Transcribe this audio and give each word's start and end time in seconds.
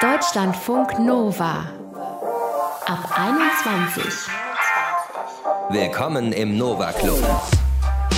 Deutschlandfunk 0.00 0.98
Nova 0.98 1.66
ab 2.86 3.18
21. 3.18 4.28
Willkommen 5.68 6.32
im 6.32 6.56
Nova 6.56 6.92
Club. 6.92 7.57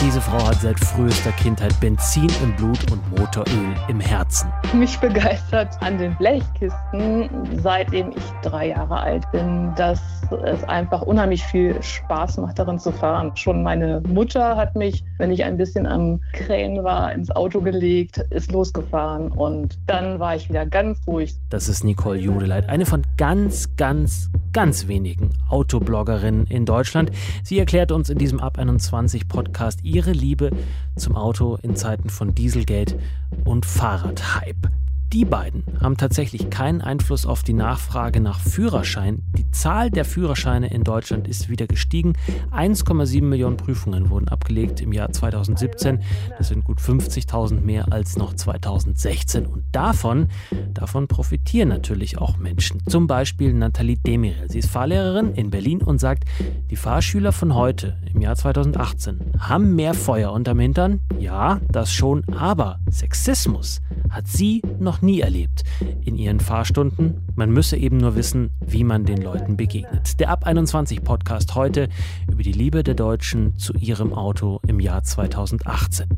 Diese 0.03 0.23
Frau 0.23 0.47
hat 0.47 0.63
seit 0.63 0.81
frühester 0.81 1.31
Kindheit 1.33 1.79
Benzin 1.79 2.31
im 2.43 2.57
Blut 2.57 2.91
und 2.91 3.19
Motoröl 3.19 3.75
im 3.89 4.01
Herzen. 4.01 4.51
Mich 4.73 4.99
begeistert 4.99 5.77
an 5.81 5.99
den 5.99 6.17
Blechkisten, 6.17 7.29
seitdem 7.59 8.11
ich 8.13 8.25
drei 8.41 8.69
Jahre 8.69 8.99
alt 8.99 9.31
bin, 9.31 9.75
dass 9.77 10.01
es 10.43 10.65
einfach 10.65 11.03
unheimlich 11.03 11.43
viel 11.45 11.83
Spaß 11.83 12.39
macht, 12.39 12.59
darin 12.59 12.79
zu 12.79 12.93
fahren. 12.93 13.37
Schon 13.37 13.63
meine 13.63 14.01
Mutter 14.09 14.57
hat 14.57 14.75
mich, 14.75 15.05
wenn 15.19 15.31
ich 15.31 15.45
ein 15.45 15.59
bisschen 15.59 15.87
am 15.87 16.21
Krähen 16.33 16.83
war, 16.83 17.13
ins 17.13 17.31
Auto 17.31 17.61
gelegt, 17.61 18.25
ist 18.31 18.53
losgefahren 18.53 19.31
und 19.31 19.79
dann 19.87 20.19
war 20.19 20.35
ich 20.35 20.49
wieder 20.49 20.65
ganz 20.65 20.99
ruhig. 21.07 21.37
Das 21.51 21.69
ist 21.69 21.85
Nicole 21.85 22.19
Judeleit, 22.19 22.71
eine 22.71 22.87
von 22.87 23.03
ganz, 23.19 23.77
ganz, 23.77 24.31
ganz 24.53 24.89
wenigen 24.89 25.31
Autobloggerinnen 25.49 26.47
in 26.47 26.67
Deutschland. 26.67 27.11
Sie 27.43 27.59
erklärt 27.59 27.93
uns 27.93 28.11
in 28.11 28.19
diesem 28.19 28.41
Ab 28.41 28.59
21 28.59 29.29
Podcast 29.29 29.81
ihre 29.83 30.13
Liebe 30.13 30.51
zum 30.97 31.17
Auto 31.17 31.59
in 31.63 31.77
Zeiten 31.77 32.11
von 32.11 32.35
Dieselgate 32.35 32.99
und 33.45 33.67
Fahrradhype. 33.67 34.80
Die 35.13 35.25
beiden 35.25 35.65
haben 35.81 35.97
tatsächlich 35.97 36.51
keinen 36.51 36.83
Einfluss 36.83 37.27
auf 37.27 37.43
die 37.43 37.53
Nachfrage 37.53 38.21
nach 38.21 38.39
Führerschein. 38.39 39.23
Die 39.37 39.51
Zahl 39.51 39.91
der 39.91 40.05
Führerscheine 40.05 40.73
in 40.73 40.85
Deutschland 40.85 41.27
ist 41.27 41.49
wieder 41.49 41.67
gestiegen. 41.67 42.13
1,7 42.53 43.21
Millionen 43.21 43.57
Prüfungen 43.57 44.09
wurden 44.09 44.29
abgelegt 44.29 44.81
im 44.81 44.93
Jahr 44.93 45.11
2017. 45.11 46.01
Das 46.39 46.47
sind 46.47 46.63
gut 46.63 46.79
50.000 46.79 47.61
mehr 47.61 47.93
als 47.93 48.17
noch 48.17 48.35
2016. 48.35 49.47
Und 49.47 49.65
davon, 49.73 50.29
davon 50.75 51.09
profitieren 51.09 51.71
natürlich 51.71 52.19
auch 52.19 52.37
Menschen. 52.37 52.81
Zum 52.87 53.09
Beispiel 53.09 53.53
Nathalie 53.53 53.97
Demirel. 53.97 54.49
Sie 54.49 54.61
ist 54.61 54.71
Fahrlehrerin 54.71 55.35
in 55.35 55.51
Berlin 55.51 55.83
und 55.83 55.99
sagt, 55.99 56.23
die 56.71 56.77
Fahrschüler 56.77 57.33
von 57.33 57.57
heute, 57.57 57.97
im 58.15 58.21
Jahr 58.21 58.37
2018, 58.37 59.19
haben 59.41 59.75
mehr 59.75 59.95
Feuer 59.95 60.33
unterm 60.33 60.61
Hintern. 60.61 61.01
Ja, 61.19 61.61
das 61.69 61.93
schon. 61.93 62.23
Aber 62.29 62.79
Sexismus 62.89 63.81
hat 64.09 64.29
sie 64.29 64.63
noch 64.79 65.00
nie 65.03 65.21
erlebt 65.21 65.63
in 66.05 66.17
ihren 66.17 66.41
Fahrstunden. 66.41 67.27
Man 67.35 67.51
müsse 67.51 67.77
eben 67.77 67.97
nur 67.97 68.17
wissen, 68.17 68.51
wie 68.65 68.85
man 68.85 69.05
den 69.05 69.23
Leuten 69.23 69.57
begegnet. 69.57 70.21
Der 70.21 70.31
Ab 70.31 70.45
21 70.47 71.03
Podcast 71.03 71.55
heute 71.55 71.89
über 72.31 72.43
die 72.43 72.53
Liebe 72.53 72.83
der 72.83 72.95
Deutschen 72.95 73.57
zu 73.57 73.73
ihrem 73.75 74.13
Auto 74.13 74.61
im 74.67 74.81
Jahr 74.81 75.03
2018. 75.03 76.09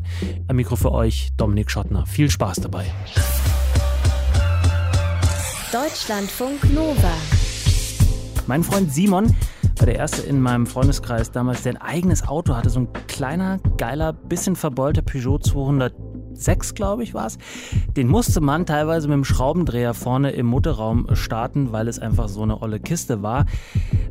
Am 0.49 0.57
Mikro 0.57 0.77
für 0.77 0.93
euch 0.93 1.31
Dominik 1.37 1.71
Schottner. 1.71 2.07
Viel 2.07 2.31
Spaß 2.31 2.61
dabei. 2.61 2.87
Deutschlandfunk 5.73 6.73
Nova. 6.75 7.15
Mein 8.47 8.63
Freund 8.63 8.93
Simon 8.93 9.35
war 9.79 9.87
der 9.87 9.97
erste 9.97 10.23
in 10.23 10.41
meinem 10.41 10.67
Freundeskreis 10.67 11.31
damals, 11.31 11.63
der 11.63 11.73
ein 11.73 11.81
eigenes 11.81 12.27
Auto 12.29 12.55
hatte. 12.55 12.71
So 12.71 12.81
ein 12.81 12.89
kleiner, 13.07 13.59
geiler, 13.79 14.13
bisschen 14.13 14.55
verbeulter 14.55 15.03
Peugeot 15.03 15.39
200 15.39 15.95
6, 16.35 16.75
glaube 16.75 17.03
ich, 17.03 17.15
war 17.15 17.27
es. 17.27 17.39
Den 17.97 18.09
musste 18.09 18.41
man 18.41 18.67
teilweise 18.67 19.09
mit 19.09 19.15
dem 19.15 19.25
Schraubendreher 19.25 19.95
vorne 19.95 20.31
im 20.31 20.47
Motorraum 20.47 21.07
starten, 21.15 21.73
weil 21.73 21.89
es 21.89 21.99
einfach 21.99 22.29
so 22.29 22.43
eine 22.43 22.61
olle 22.63 22.81
Kiste 22.81 23.23
war. 23.23 23.47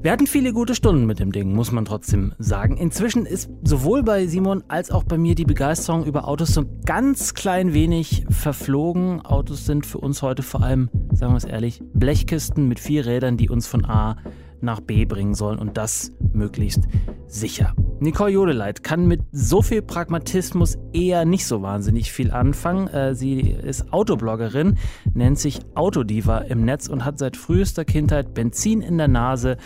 Wir 0.01 0.11
hatten 0.11 0.27
viele 0.27 0.53
gute 0.53 0.73
Stunden 0.73 1.05
mit 1.05 1.19
dem 1.19 1.31
Ding, 1.31 1.53
muss 1.53 1.71
man 1.71 1.85
trotzdem 1.85 2.33
sagen. 2.39 2.77
Inzwischen 2.77 3.25
ist 3.25 3.49
sowohl 3.63 4.03
bei 4.03 4.25
Simon 4.25 4.63
als 4.67 4.89
auch 4.89 5.03
bei 5.03 5.17
mir 5.17 5.35
die 5.35 5.45
Begeisterung 5.45 6.05
über 6.05 6.27
Autos 6.27 6.53
so 6.53 6.61
ein 6.61 6.81
ganz 6.85 7.33
klein 7.33 7.73
wenig 7.73 8.25
verflogen. 8.29 9.21
Autos 9.21 9.65
sind 9.65 9.85
für 9.85 9.99
uns 9.99 10.21
heute 10.21 10.41
vor 10.41 10.63
allem, 10.63 10.89
sagen 11.13 11.33
wir 11.33 11.37
es 11.37 11.43
ehrlich, 11.43 11.81
Blechkisten 11.93 12.67
mit 12.67 12.79
vier 12.79 13.05
Rädern, 13.05 13.37
die 13.37 13.49
uns 13.49 13.67
von 13.67 13.85
A 13.85 14.17
nach 14.61 14.79
B 14.79 15.05
bringen 15.05 15.33
sollen 15.33 15.59
und 15.59 15.77
das 15.77 16.11
möglichst 16.33 16.83
sicher. 17.27 17.75
Nicole 18.03 18.31
Jodeleit 18.31 18.83
kann 18.83 19.05
mit 19.05 19.21
so 19.31 19.61
viel 19.61 19.83
Pragmatismus 19.83 20.75
eher 20.91 21.23
nicht 21.23 21.45
so 21.45 21.61
wahnsinnig 21.61 22.11
viel 22.11 22.31
anfangen. 22.31 22.87
Äh, 22.87 23.13
sie 23.13 23.41
ist 23.41 23.93
Autobloggerin, 23.93 24.79
nennt 25.13 25.37
sich 25.37 25.59
Autodiva 25.75 26.39
im 26.39 26.65
Netz 26.65 26.87
und 26.87 27.05
hat 27.05 27.19
seit 27.19 27.37
frühester 27.37 27.85
Kindheit 27.85 28.33
Benzin 28.33 28.81
in 28.81 28.97
der 28.97 29.07
Nase 29.07 29.57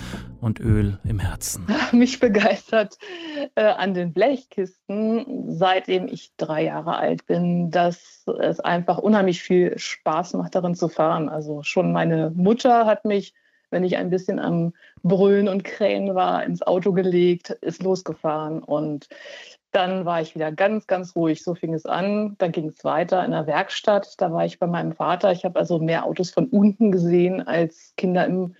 und 0.41 0.59
Öl 0.59 1.00
im 1.06 1.19
Herzen. 1.19 1.66
Mich 1.94 2.19
begeistert 2.19 2.97
äh, 3.56 3.63
an 3.63 3.94
den 3.94 4.12
Blechkisten, 4.12 5.45
seitdem 5.47 6.09
ich 6.09 6.34
drei 6.35 6.66
Jahre 6.66 6.97
alt 6.97 7.25
bin, 7.28 7.72
dass 7.72 8.25
es 8.41 8.59
einfach 8.59 8.97
unheimlich 8.97 9.41
viel 9.41 9.79
Spaß 9.79 10.34
macht, 10.34 10.56
darin 10.56 10.75
zu 10.75 10.90
fahren. 10.90 11.29
Also 11.29 11.63
schon 11.63 11.94
meine 11.94 12.34
Mutter 12.35 12.85
hat 12.85 13.06
mich 13.06 13.34
wenn 13.71 13.83
ich 13.83 13.97
ein 13.97 14.09
bisschen 14.09 14.39
am 14.39 14.73
Brüllen 15.03 15.47
und 15.47 15.63
Krähen 15.63 16.15
war, 16.15 16.43
ins 16.43 16.61
Auto 16.61 16.91
gelegt, 16.91 17.49
ist 17.49 17.83
losgefahren. 17.83 18.63
Und 18.63 19.07
dann 19.71 20.05
war 20.05 20.21
ich 20.21 20.35
wieder 20.35 20.51
ganz, 20.51 20.87
ganz 20.87 21.15
ruhig. 21.15 21.43
So 21.43 21.55
fing 21.55 21.73
es 21.73 21.85
an. 21.85 22.35
Dann 22.37 22.51
ging 22.51 22.69
es 22.69 22.83
weiter 22.83 23.23
in 23.25 23.31
der 23.31 23.47
Werkstatt. 23.47 24.15
Da 24.19 24.31
war 24.31 24.45
ich 24.45 24.59
bei 24.59 24.67
meinem 24.67 24.93
Vater. 24.93 25.31
Ich 25.31 25.43
habe 25.43 25.59
also 25.59 25.79
mehr 25.79 26.05
Autos 26.05 26.31
von 26.31 26.47
unten 26.47 26.91
gesehen 26.91 27.45
als 27.45 27.93
Kinder 27.97 28.25
im 28.25 28.55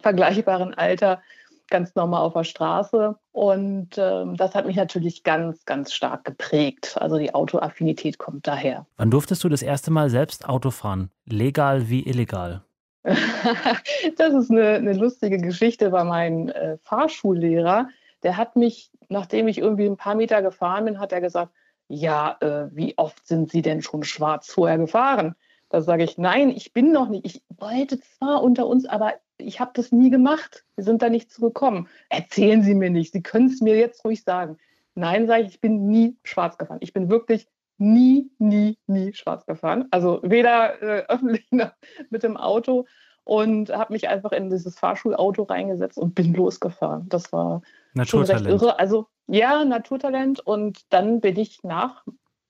vergleichbaren 0.00 0.72
Alter 0.74 1.20
ganz 1.68 1.94
normal 1.94 2.22
auf 2.22 2.34
der 2.34 2.44
Straße. 2.44 3.16
Und 3.32 3.98
ähm, 3.98 4.36
das 4.36 4.54
hat 4.54 4.66
mich 4.66 4.76
natürlich 4.76 5.24
ganz, 5.24 5.64
ganz 5.64 5.92
stark 5.92 6.24
geprägt. 6.24 6.96
Also 7.00 7.18
die 7.18 7.34
Autoaffinität 7.34 8.18
kommt 8.18 8.46
daher. 8.46 8.86
Wann 8.96 9.10
durftest 9.10 9.44
du 9.44 9.48
das 9.48 9.62
erste 9.62 9.90
Mal 9.90 10.10
selbst 10.10 10.48
Auto 10.48 10.70
fahren? 10.70 11.10
Legal 11.24 11.88
wie 11.88 12.06
illegal? 12.06 12.62
das 14.16 14.34
ist 14.34 14.50
eine, 14.50 14.74
eine, 14.74 14.92
lustige 14.92 15.38
Geschichte 15.38 15.90
bei 15.90 16.02
meinem 16.02 16.48
äh, 16.48 16.76
Fahrschullehrer. 16.78 17.88
Der 18.22 18.36
hat 18.36 18.56
mich, 18.56 18.90
nachdem 19.08 19.46
ich 19.46 19.58
irgendwie 19.58 19.86
ein 19.86 19.96
paar 19.96 20.16
Meter 20.16 20.42
gefahren 20.42 20.86
bin, 20.86 20.98
hat 20.98 21.12
er 21.12 21.20
gesagt, 21.20 21.52
ja, 21.88 22.36
äh, 22.40 22.68
wie 22.74 22.98
oft 22.98 23.26
sind 23.26 23.50
Sie 23.50 23.62
denn 23.62 23.80
schon 23.80 24.02
schwarz 24.02 24.50
vorher 24.50 24.78
gefahren? 24.78 25.36
Da 25.68 25.82
sage 25.82 26.02
ich, 26.02 26.18
nein, 26.18 26.50
ich 26.50 26.72
bin 26.72 26.90
noch 26.90 27.08
nicht. 27.08 27.24
Ich 27.24 27.42
wollte 27.56 28.00
zwar 28.00 28.42
unter 28.42 28.66
uns, 28.66 28.86
aber 28.86 29.14
ich 29.38 29.60
habe 29.60 29.70
das 29.74 29.92
nie 29.92 30.10
gemacht. 30.10 30.64
Wir 30.74 30.84
sind 30.84 31.02
da 31.02 31.08
nicht 31.08 31.30
zugekommen. 31.30 31.88
Erzählen 32.08 32.62
Sie 32.62 32.74
mir 32.74 32.90
nicht. 32.90 33.12
Sie 33.12 33.22
können 33.22 33.46
es 33.46 33.60
mir 33.60 33.76
jetzt 33.76 34.04
ruhig 34.04 34.24
sagen. 34.24 34.58
Nein, 34.94 35.26
sage 35.26 35.42
ich, 35.42 35.48
ich 35.50 35.60
bin 35.60 35.86
nie 35.86 36.16
schwarz 36.24 36.58
gefahren. 36.58 36.78
Ich 36.80 36.92
bin 36.92 37.08
wirklich 37.08 37.46
nie, 37.78 38.30
nie, 38.38 38.78
nie 38.86 39.12
schwarz 39.14 39.46
gefahren. 39.46 39.86
Also 39.90 40.20
weder 40.22 40.82
äh, 40.82 41.04
öffentlich 41.08 41.46
noch 41.50 41.72
mit 42.10 42.22
dem 42.22 42.36
Auto 42.36 42.86
und 43.24 43.70
habe 43.70 43.92
mich 43.92 44.08
einfach 44.08 44.32
in 44.32 44.50
dieses 44.50 44.78
Fahrschulauto 44.78 45.42
reingesetzt 45.44 45.98
und 45.98 46.14
bin 46.14 46.32
losgefahren. 46.32 47.08
Das 47.08 47.32
war 47.32 47.62
schon 48.04 48.22
recht 48.22 48.46
irre. 48.46 48.78
Also 48.78 49.08
ja, 49.26 49.64
Naturtalent. 49.64 50.40
Und 50.40 50.80
dann 50.90 51.20
bin 51.20 51.36
ich 51.36 51.62
nach 51.62 52.04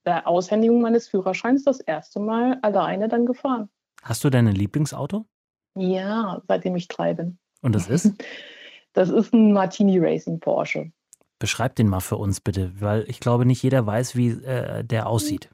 der 0.05 0.29
Aushändigung 0.29 0.81
meines 0.81 1.09
Führerscheins 1.09 1.65
das 1.65 1.81
erste 1.81 2.21
Mal 2.21 2.59
alleine 2.63 3.09
dann 3.09 3.27
gefahren. 3.27 3.69
Hast 4.03 4.23
du 4.23 4.31
dein 4.31 4.47
Lieblingsauto? 4.47 5.27
Ja, 5.75 6.43
seitdem 6.47 6.77
ich 6.77 6.89
drei 6.89 7.15
bin. 7.15 7.39
Und 7.63 7.75
das 7.75 7.89
ist? 7.89 8.13
Das 8.93 9.11
ist 9.11 9.35
ein 9.35 9.53
Martini 9.53 9.99
Racing 9.99 10.41
Porsche. 10.41 10.91
Beschreib 11.39 11.75
den 11.77 11.89
mal 11.89 12.01
für 12.01 12.17
uns 12.17 12.41
bitte, 12.41 12.73
weil 12.81 13.05
ich 13.09 13.21
glaube, 13.21 13.45
nicht 13.45 13.63
jeder 13.63 13.87
weiß, 13.87 14.17
wie 14.17 14.31
äh, 14.31 14.83
der 14.85 15.07
aussieht. 15.07 15.51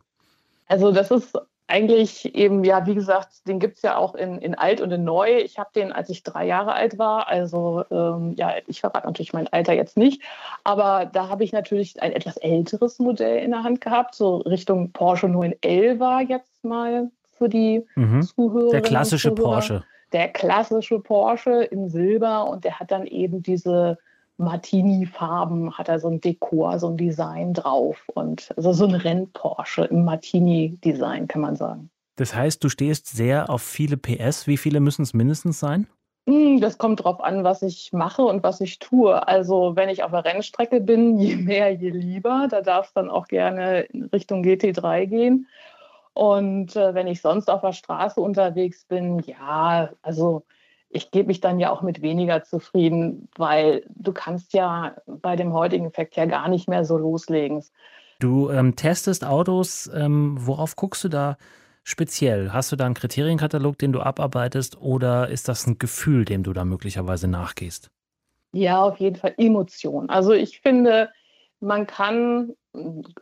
Also 0.69 0.93
das 0.93 1.11
ist 1.11 1.37
eigentlich 1.73 2.35
eben, 2.35 2.65
ja, 2.65 2.87
wie 2.87 2.95
gesagt, 2.95 3.49
den 3.49 3.59
gibt 3.59 3.77
es 3.77 3.83
ja 3.83 3.97
auch 3.97 4.15
in, 4.15 4.39
in 4.39 4.55
alt 4.55 4.81
und 4.83 4.91
in 4.93 5.05
neu. 5.05 5.39
Ich 5.39 5.59
habe 5.59 5.71
den, 5.75 5.91
als 5.91 6.11
ich 6.11 6.23
drei 6.23 6.47
Jahre 6.47 6.75
alt 6.75 6.99
war. 6.99 7.29
Also 7.29 7.85
ähm, 7.91 8.35
ja, 8.37 8.55
ich 8.67 8.81
verrate 8.81 9.07
natürlich 9.07 9.33
mein 9.33 9.49
Alter 9.49 9.73
jetzt 9.73 9.97
nicht. 9.97 10.23
Aber 10.65 11.07
da 11.07 11.29
habe 11.29 11.45
ich 11.45 11.53
natürlich 11.53 12.01
ein 12.03 12.13
etwas 12.13 12.37
älteres 12.37 12.99
Modell 12.99 13.43
in 13.43 13.53
der 13.53 13.63
Hand 13.63 13.81
gehabt, 13.81 14.15
so 14.15 14.39
Richtung 14.39 14.91
Porsche 14.93 15.29
911 15.29 15.99
war 15.99 16.21
jetzt 16.21 16.63
mal 16.63 17.11
für 17.39 17.49
die 17.49 17.87
mhm. 17.95 18.23
Zuhörer. 18.23 18.71
Der 18.71 18.83
klassische 18.83 19.31
Porsche. 19.31 19.83
Der 20.13 20.29
klassische 20.29 20.99
Porsche 20.99 21.63
in 21.65 21.89
Silber 21.89 22.51
und 22.51 22.65
der 22.65 22.79
hat 22.79 22.91
dann 22.91 23.07
eben 23.07 23.43
diese 23.43 23.97
Martini-Farben 24.39 25.77
hat 25.77 25.89
er 25.89 26.01
so 26.01 26.09
ein 26.09 26.21
Dekor, 26.21 26.79
so 26.79 26.89
ein 26.89 26.97
Design 26.97 27.55
drauf 27.55 28.03
und 28.15 28.53
also 28.57 28.73
so 28.73 28.87
ein 28.87 28.95
Renn-Porsche 28.95 29.85
im 29.85 30.05
Martini-Design, 30.05 31.29
kann 31.29 31.43
man 31.43 31.57
sagen. 31.57 31.91
Das 32.17 32.35
heißt, 32.35 32.63
du 32.63 32.69
stehst 32.69 33.09
sehr 33.09 33.51
auf 33.51 33.63
viele 33.63 33.97
PS. 33.97 34.47
Wie 34.47 34.57
viele 34.57 34.81
müssen 34.81 35.03
es 35.03 35.15
mindestens 35.15 35.61
sein? 35.61 35.87
Hm, 36.29 36.61
das 36.61 36.79
kommt 36.79 37.03
drauf 37.03 37.21
an, 37.21 37.43
was 37.43 37.63
ich 37.63 37.93
mache 37.93 38.23
und 38.23 38.45
was 38.45 38.61
ich 38.61 38.79
tue. 38.79 39.27
Also 39.27 39.75
wenn 39.75 39.89
ich 39.89 40.05
auf 40.05 40.13
der 40.13 40.25
Rennstrecke 40.25 40.81
bin, 40.81 41.17
je 41.19 41.37
mehr, 41.37 41.73
je 41.73 41.91
lieber. 41.91 42.49
Da 42.51 42.61
darf 42.61 42.89
es 42.89 42.93
dann 42.93 43.11
auch 43.11 43.27
gerne 43.29 43.83
in 43.83 44.05
Richtung 44.05 44.43
GT3 44.43 45.07
gehen. 45.07 45.49
Und 46.15 46.77
äh, 46.77 46.95
wenn 46.95 47.07
ich 47.07 47.23
sonst 47.23 47.51
auf 47.51 47.63
der 47.63 47.73
Straße 47.73 48.21
unterwegs 48.21 48.85
bin, 48.85 49.21
ja, 49.21 49.91
also 50.03 50.45
ich 50.93 51.11
gebe 51.11 51.29
mich 51.29 51.41
dann 51.41 51.59
ja 51.59 51.71
auch 51.71 51.83
mit 51.83 52.03
weniger 52.03 52.45
zufrieden, 52.45 53.29
weil 53.37 53.85
du 53.89 54.13
kannst 54.13 54.53
ja 54.53 54.95
bei 55.07 55.37
dem 55.37 55.53
heutigen 55.53 55.91
Verkehr 55.91 56.27
gar 56.27 56.49
nicht 56.49 56.69
mehr 56.69 56.85
so 56.85 56.99
loslegen. 56.99 57.65
Du 58.19 58.51
ähm, 58.51 58.77
testest 58.77 59.25
Autos, 59.25 59.91
ähm, 59.93 60.37
worauf 60.39 60.77
guckst 60.77 61.03
du 61.03 61.09
da 61.09 61.37
speziell? 61.83 62.53
Hast 62.53 62.71
du 62.71 62.77
da 62.77 62.85
einen 62.87 62.95
Kriterienkatalog, 62.95 63.79
den 63.79 63.93
du 63.93 64.01
abarbeitest 64.01 64.81
oder 64.81 65.29
ist 65.29 65.49
das 65.49 65.67
ein 65.67 65.79
Gefühl, 65.79 66.25
dem 66.25 66.43
du 66.43 66.53
da 66.53 66.65
möglicherweise 66.65 67.27
nachgehst? 67.27 67.91
Ja, 68.53 68.83
auf 68.83 68.99
jeden 68.99 69.17
Fall 69.17 69.35
Emotion. 69.39 70.11
Also 70.11 70.33
ich 70.33 70.61
finde, 70.61 71.11
man 71.63 71.87
kann 71.87 72.55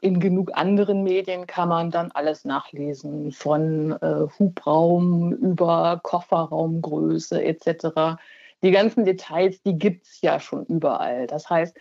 in 0.01 0.21
genug 0.21 0.53
anderen 0.55 1.03
Medien 1.03 1.47
kann 1.47 1.69
man 1.69 1.91
dann 1.91 2.13
alles 2.13 2.45
nachlesen, 2.45 3.33
von 3.33 3.93
äh, 4.01 4.27
Hubraum 4.39 5.33
über 5.33 6.01
Kofferraumgröße 6.03 7.43
etc. 7.43 8.21
Die 8.63 8.71
ganzen 8.71 9.05
Details, 9.05 9.61
die 9.63 9.77
gibt 9.77 10.07
es 10.07 10.21
ja 10.21 10.39
schon 10.39 10.65
überall. 10.67 11.27
Das 11.27 11.51
heißt, 11.51 11.77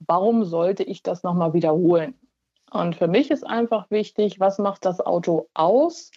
warum 0.00 0.44
sollte 0.44 0.82
ich 0.82 1.02
das 1.02 1.22
nochmal 1.22 1.54
wiederholen? 1.54 2.14
Und 2.70 2.96
für 2.96 3.06
mich 3.06 3.30
ist 3.30 3.46
einfach 3.46 3.90
wichtig, 3.90 4.40
was 4.40 4.58
macht 4.58 4.84
das 4.84 5.00
Auto 5.00 5.48
aus? 5.54 6.10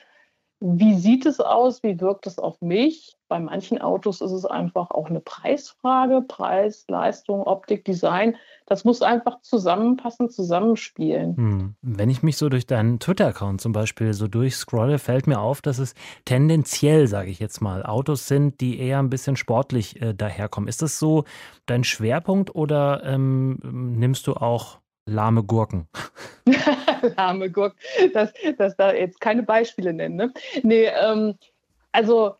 Wie 0.59 0.95
sieht 0.95 1.27
es 1.27 1.39
aus? 1.39 1.83
Wie 1.83 1.99
wirkt 2.01 2.25
es 2.25 2.39
auf 2.39 2.61
mich? 2.61 3.15
Bei 3.27 3.39
manchen 3.39 3.79
Autos 3.79 4.21
ist 4.21 4.31
es 4.31 4.45
einfach 4.45 4.89
auch 4.89 5.07
eine 5.07 5.19
Preisfrage. 5.19 6.23
Preis, 6.27 6.85
Leistung, 6.87 7.43
Optik, 7.43 7.85
Design. 7.85 8.37
Das 8.65 8.83
muss 8.83 9.03
einfach 9.03 9.41
zusammenpassen, 9.41 10.29
zusammenspielen. 10.29 11.37
Hm. 11.37 11.75
Wenn 11.81 12.09
ich 12.09 12.23
mich 12.23 12.37
so 12.37 12.49
durch 12.49 12.65
deinen 12.65 12.99
Twitter-Account 12.99 13.61
zum 13.61 13.71
Beispiel 13.71 14.13
so 14.13 14.27
durchscrolle, 14.27 14.97
fällt 14.97 15.27
mir 15.27 15.39
auf, 15.39 15.61
dass 15.61 15.77
es 15.77 15.93
tendenziell, 16.25 17.07
sage 17.07 17.29
ich 17.29 17.39
jetzt 17.39 17.61
mal, 17.61 17.85
Autos 17.85 18.27
sind, 18.27 18.59
die 18.59 18.79
eher 18.79 18.97
ein 18.97 19.11
bisschen 19.11 19.35
sportlich 19.35 20.01
äh, 20.01 20.15
daherkommen. 20.15 20.67
Ist 20.67 20.81
das 20.81 20.97
so 20.97 21.25
dein 21.67 21.83
Schwerpunkt 21.83 22.55
oder 22.55 23.03
ähm, 23.03 23.59
nimmst 23.63 24.25
du 24.25 24.33
auch 24.33 24.79
lahme 25.07 25.43
Gurken? 25.43 25.87
lahme 27.17 27.49
Gurken, 27.49 27.79
dass, 28.13 28.31
dass 28.57 28.75
da 28.75 28.93
jetzt 28.93 29.19
keine 29.19 29.43
Beispiele 29.43 29.93
nennen. 29.93 30.15
Ne? 30.15 30.33
Nee, 30.63 30.85
ähm, 30.85 31.35
also 31.91 32.35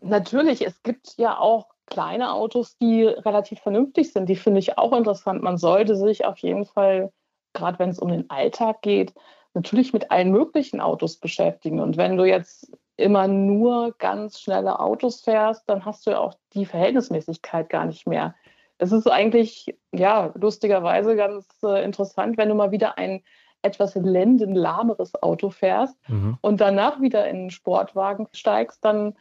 natürlich, 0.00 0.66
es 0.66 0.82
gibt 0.82 1.14
ja 1.16 1.38
auch 1.38 1.68
kleine 1.86 2.32
Autos, 2.32 2.76
die 2.76 3.04
relativ 3.04 3.60
vernünftig 3.60 4.12
sind. 4.12 4.28
Die 4.28 4.36
finde 4.36 4.60
ich 4.60 4.76
auch 4.76 4.92
interessant. 4.92 5.42
Man 5.42 5.56
sollte 5.56 5.96
sich 5.96 6.26
auf 6.26 6.38
jeden 6.38 6.66
Fall, 6.66 7.10
gerade 7.54 7.78
wenn 7.78 7.90
es 7.90 7.98
um 7.98 8.08
den 8.08 8.28
Alltag 8.28 8.82
geht, 8.82 9.14
natürlich 9.54 9.92
mit 9.92 10.10
allen 10.10 10.30
möglichen 10.30 10.80
Autos 10.80 11.16
beschäftigen. 11.16 11.80
Und 11.80 11.96
wenn 11.96 12.16
du 12.16 12.24
jetzt 12.24 12.70
immer 12.96 13.28
nur 13.28 13.94
ganz 13.98 14.40
schnelle 14.40 14.78
Autos 14.78 15.22
fährst, 15.22 15.68
dann 15.68 15.84
hast 15.84 16.06
du 16.06 16.10
ja 16.10 16.18
auch 16.18 16.34
die 16.52 16.66
Verhältnismäßigkeit 16.66 17.70
gar 17.70 17.86
nicht 17.86 18.06
mehr. 18.06 18.34
Es 18.78 18.92
ist 18.92 19.10
eigentlich, 19.10 19.76
ja, 19.92 20.32
lustigerweise 20.34 21.16
ganz 21.16 21.46
äh, 21.62 21.84
interessant, 21.84 22.38
wenn 22.38 22.48
du 22.48 22.54
mal 22.54 22.70
wieder 22.70 22.96
ein 22.96 23.22
etwas 23.62 23.94
lendenlahmeres 23.96 25.20
Auto 25.20 25.50
fährst 25.50 25.96
mhm. 26.08 26.38
und 26.40 26.60
danach 26.60 27.00
wieder 27.00 27.28
in 27.28 27.36
einen 27.36 27.50
Sportwagen 27.50 28.28
steigst, 28.32 28.84
dann 28.84 29.14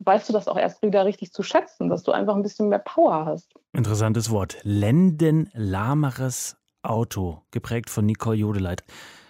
weißt 0.00 0.28
du 0.28 0.32
das 0.32 0.48
auch 0.48 0.58
erst 0.58 0.82
wieder 0.82 1.04
richtig 1.04 1.32
zu 1.32 1.42
schätzen, 1.42 1.88
dass 1.88 2.02
du 2.02 2.12
einfach 2.12 2.34
ein 2.34 2.42
bisschen 2.42 2.68
mehr 2.68 2.80
Power 2.80 3.24
hast. 3.26 3.54
Interessantes 3.72 4.30
Wort. 4.30 4.58
Lendenlahmeres 4.62 6.56
Auto, 6.82 7.42
geprägt 7.50 7.90
von 7.90 8.06
Nicole 8.06 8.36
Jodeleit. 8.36 8.84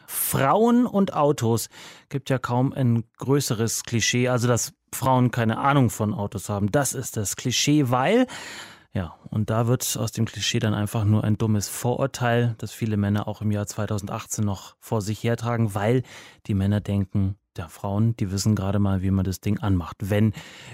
Frauen 0.07 0.87
und 0.87 1.15
Autos 1.15 1.69
gibt 2.09 2.31
ja 2.31 2.39
kaum 2.39 2.73
ein 2.73 3.05
größeres 3.19 3.83
Klischee, 3.83 4.29
also 4.29 4.49
dass 4.49 4.73
Frauen 4.93 5.31
keine 5.31 5.59
Ahnung 5.59 5.91
von 5.91 6.15
Autos 6.15 6.49
haben. 6.49 6.71
Das 6.71 6.95
ist 6.95 7.17
das 7.17 7.37
Klischee, 7.37 7.91
weil 7.91 8.27
ja, 8.97 9.15
und 9.29 9.51
da 9.51 9.67
wird 9.67 9.99
aus 10.01 10.13
dem 10.13 10.25
Klischee 10.25 10.59
dann 10.59 10.73
einfach 10.73 11.05
nur 11.05 11.23
ein 11.23 11.37
dummes 11.37 11.69
Vorurteil, 11.69 12.55
das 12.57 12.73
viele 12.73 12.97
Männer 12.97 13.29
auch 13.29 13.43
im 13.43 13.51
Jahr 13.51 13.67
2018 13.67 14.43
noch 14.43 14.75
vor 14.81 15.03
sich 15.03 15.23
hertragen, 15.23 15.75
weil 15.75 16.03
die 16.47 16.55
Männer 16.55 16.81
denken, 16.81 17.37
der 17.59 17.69
Frauen, 17.69 18.17
die 18.17 18.31
wissen 18.31 18.55
gerade 18.55 18.79
mal, 18.79 19.03
wie 19.03 19.11
man 19.11 19.27
das 19.27 19.41
Ding 19.41 19.59
anmacht, 19.59 19.97
wenn 20.01 20.33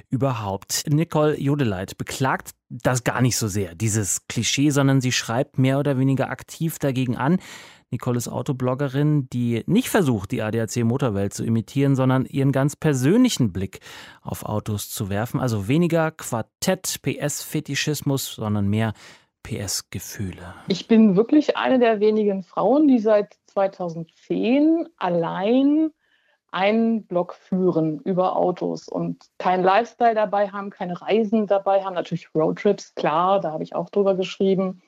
überhaupt. 0.09 0.85
Nicole 0.89 1.37
Jodeleit 1.37 1.99
beklagt 1.99 2.53
das 2.69 3.03
gar 3.03 3.23
nicht 3.23 3.37
so 3.37 3.49
sehr, 3.49 3.75
dieses 3.75 4.29
Klischee, 4.29 4.71
sondern 4.71 5.01
sie 5.01 5.11
schreibt 5.11 5.59
mehr 5.59 5.81
oder 5.81 5.99
weniger 5.99 6.31
aktiv 6.31 6.79
dagegen 6.79 7.17
an. 7.17 7.41
Nicole 7.93 8.17
ist 8.17 8.29
Autobloggerin, 8.29 9.29
die 9.31 9.63
nicht 9.67 9.91
versucht, 9.91 10.33
die 10.33 10.43
ADAC-Motorwelt 10.43 11.33
zu 11.35 11.45
imitieren, 11.45 11.95
sondern 11.95 12.25
ihren 12.25 12.51
ganz 12.51 12.75
persönlichen 12.75 13.53
Blick 13.53 13.79
auf 14.23 14.45
Autos 14.45 14.91
zu 14.91 15.09
werfen. 15.11 15.41
Also 15.41 15.69
weniger 15.69 16.11
Quartett-PS-Fetischismus, 16.11 18.35
sondern 18.35 18.67
mehr 18.69 18.95
PS-Gefühle. 19.43 20.55
Ich 20.69 20.89
bin 20.89 21.17
wirklich 21.17 21.57
eine 21.57 21.79
der 21.79 22.01
wenigen 22.01 22.43
Frauen, 22.43 22.89
die 22.89 22.99
seit 22.99 23.37
2010 23.47 24.89
allein 24.97 25.91
einen 26.51 27.07
Blog 27.07 27.35
führen 27.35 28.01
über 28.01 28.37
Autos 28.37 28.89
und 28.89 29.25
kein 29.39 29.63
Lifestyle 29.63 30.15
dabei 30.15 30.51
haben, 30.51 30.71
keine 30.71 31.01
Reisen 31.01 31.47
dabei 31.47 31.83
haben, 31.83 31.95
natürlich 31.95 32.35
Roadtrips, 32.35 32.95
klar, 32.95 33.41
da 33.41 33.53
habe 33.53 33.63
ich 33.63 33.75
auch 33.75 33.89
drüber 33.91 34.15
geschrieben. 34.15 34.83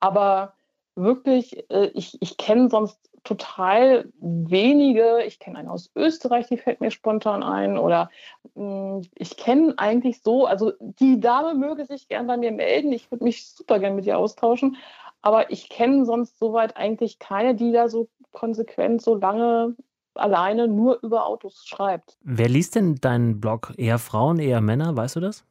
Aber 0.00 0.54
wirklich, 0.96 1.68
äh, 1.70 1.90
ich, 1.94 2.20
ich 2.20 2.36
kenne 2.36 2.68
sonst 2.68 2.98
total 3.24 4.12
wenige. 4.20 5.22
Ich 5.26 5.38
kenne 5.38 5.58
einen 5.58 5.68
aus 5.68 5.90
Österreich, 5.96 6.46
die 6.48 6.58
fällt 6.58 6.80
mir 6.80 6.90
spontan 6.90 7.42
ein. 7.42 7.78
Oder 7.78 8.10
mh, 8.54 8.96
hm, 8.96 9.02
ich 9.14 9.36
kenne 9.36 9.74
eigentlich 9.78 10.22
so, 10.22 10.46
also 10.46 10.72
die 10.80 11.20
Dame 11.20 11.54
möge 11.54 11.86
sich 11.86 12.08
gern 12.08 12.26
bei 12.26 12.36
mir 12.36 12.52
melden. 12.52 12.92
Ich 12.92 13.10
würde 13.10 13.24
mich 13.24 13.48
super 13.48 13.78
gern 13.78 13.96
mit 13.96 14.06
ihr 14.06 14.18
austauschen. 14.18 14.76
Aber 15.22 15.50
ich 15.50 15.70
kenne 15.70 16.04
sonst 16.04 16.38
soweit 16.38 16.76
eigentlich 16.76 17.18
keine, 17.18 17.54
die 17.54 17.72
da 17.72 17.88
so 17.88 18.08
konsequent 18.32 19.00
so 19.00 19.14
lange 19.14 19.74
alleine 20.14 20.68
nur 20.68 21.02
über 21.02 21.26
Autos 21.26 21.64
schreibt. 21.66 22.18
Wer 22.22 22.48
liest 22.48 22.74
denn 22.74 22.96
deinen 22.96 23.40
Blog? 23.40 23.72
Eher 23.76 23.98
Frauen, 23.98 24.38
eher 24.38 24.60
Männer? 24.60 24.96
Weißt 24.96 25.16
du 25.16 25.20
das? 25.20 25.44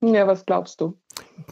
Ja, 0.00 0.26
was 0.26 0.46
glaubst 0.46 0.80
du? 0.80 0.94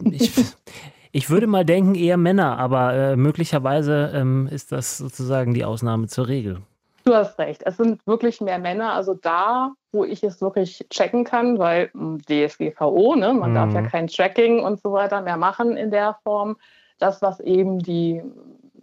Ich, 0.04 0.32
Ich 1.16 1.30
würde 1.30 1.46
mal 1.46 1.64
denken, 1.64 1.94
eher 1.94 2.16
Männer, 2.16 2.58
aber 2.58 2.92
äh, 2.92 3.16
möglicherweise 3.16 4.10
ähm, 4.12 4.48
ist 4.50 4.72
das 4.72 4.98
sozusagen 4.98 5.54
die 5.54 5.64
Ausnahme 5.64 6.08
zur 6.08 6.26
Regel. 6.26 6.58
Du 7.04 7.14
hast 7.14 7.38
recht. 7.38 7.62
Es 7.64 7.76
sind 7.76 8.04
wirklich 8.04 8.40
mehr 8.40 8.58
Männer. 8.58 8.94
Also 8.94 9.14
da, 9.14 9.74
wo 9.92 10.04
ich 10.04 10.24
es 10.24 10.40
wirklich 10.40 10.84
checken 10.90 11.22
kann, 11.22 11.60
weil 11.60 11.92
hm, 11.92 12.18
DSGVO, 12.22 13.14
ne, 13.14 13.32
man 13.32 13.52
mhm. 13.52 13.54
darf 13.54 13.72
ja 13.74 13.82
mhm. 13.82 13.86
kein 13.86 14.06
Tracking 14.08 14.58
und 14.58 14.82
so 14.82 14.90
weiter 14.90 15.22
mehr 15.22 15.36
machen 15.36 15.76
in 15.76 15.92
der 15.92 16.18
Form. 16.24 16.56
Das, 16.98 17.22
was 17.22 17.38
eben 17.38 17.78
die 17.78 18.20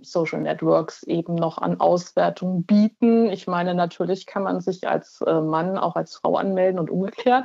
Social 0.01 0.39
Networks 0.39 1.03
eben 1.03 1.35
noch 1.35 1.57
an 1.57 1.81
Auswertung 1.81 2.63
bieten. 2.63 3.29
Ich 3.29 3.45
meine, 3.45 3.75
natürlich 3.75 4.25
kann 4.25 4.43
man 4.43 4.61
sich 4.61 4.87
als 4.87 5.19
äh, 5.27 5.41
Mann 5.41 5.77
auch 5.77 5.97
als 5.97 6.15
Frau 6.15 6.37
anmelden 6.37 6.79
und 6.79 6.89
umgekehrt. 6.89 7.43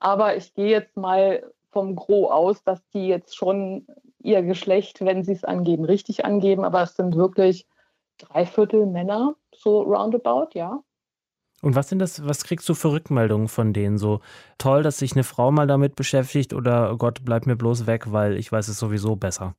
Aber 0.00 0.34
ich 0.36 0.52
gehe 0.52 0.70
jetzt 0.70 0.96
mal 0.96 1.44
vom 1.70 1.94
Gros 1.94 2.32
aus, 2.32 2.64
dass 2.64 2.80
die 2.88 3.06
jetzt 3.06 3.36
schon 3.36 3.86
ihr 4.26 4.42
Geschlecht, 4.42 5.00
wenn 5.00 5.22
sie 5.22 5.32
es 5.32 5.44
angeben, 5.44 5.84
richtig 5.84 6.24
angeben, 6.24 6.64
aber 6.64 6.82
es 6.82 6.96
sind 6.96 7.16
wirklich 7.16 7.66
drei 8.18 8.44
Viertel 8.44 8.86
Männer, 8.86 9.36
so 9.54 9.82
roundabout, 9.82 10.48
ja. 10.54 10.82
Und 11.62 11.74
was 11.74 11.88
sind 11.88 12.00
das, 12.00 12.26
was 12.26 12.44
kriegst 12.44 12.68
du 12.68 12.74
für 12.74 12.92
Rückmeldungen 12.92 13.48
von 13.48 13.72
denen? 13.72 13.96
So 13.96 14.20
toll, 14.58 14.82
dass 14.82 14.98
sich 14.98 15.12
eine 15.12 15.24
Frau 15.24 15.50
mal 15.50 15.66
damit 15.66 15.96
beschäftigt 15.96 16.52
oder 16.52 16.92
oh 16.92 16.96
Gott, 16.96 17.20
bleib 17.24 17.46
mir 17.46 17.56
bloß 17.56 17.86
weg, 17.86 18.12
weil 18.12 18.36
ich 18.36 18.52
weiß 18.52 18.68
es 18.68 18.78
sowieso 18.78 19.16
besser. 19.16 19.54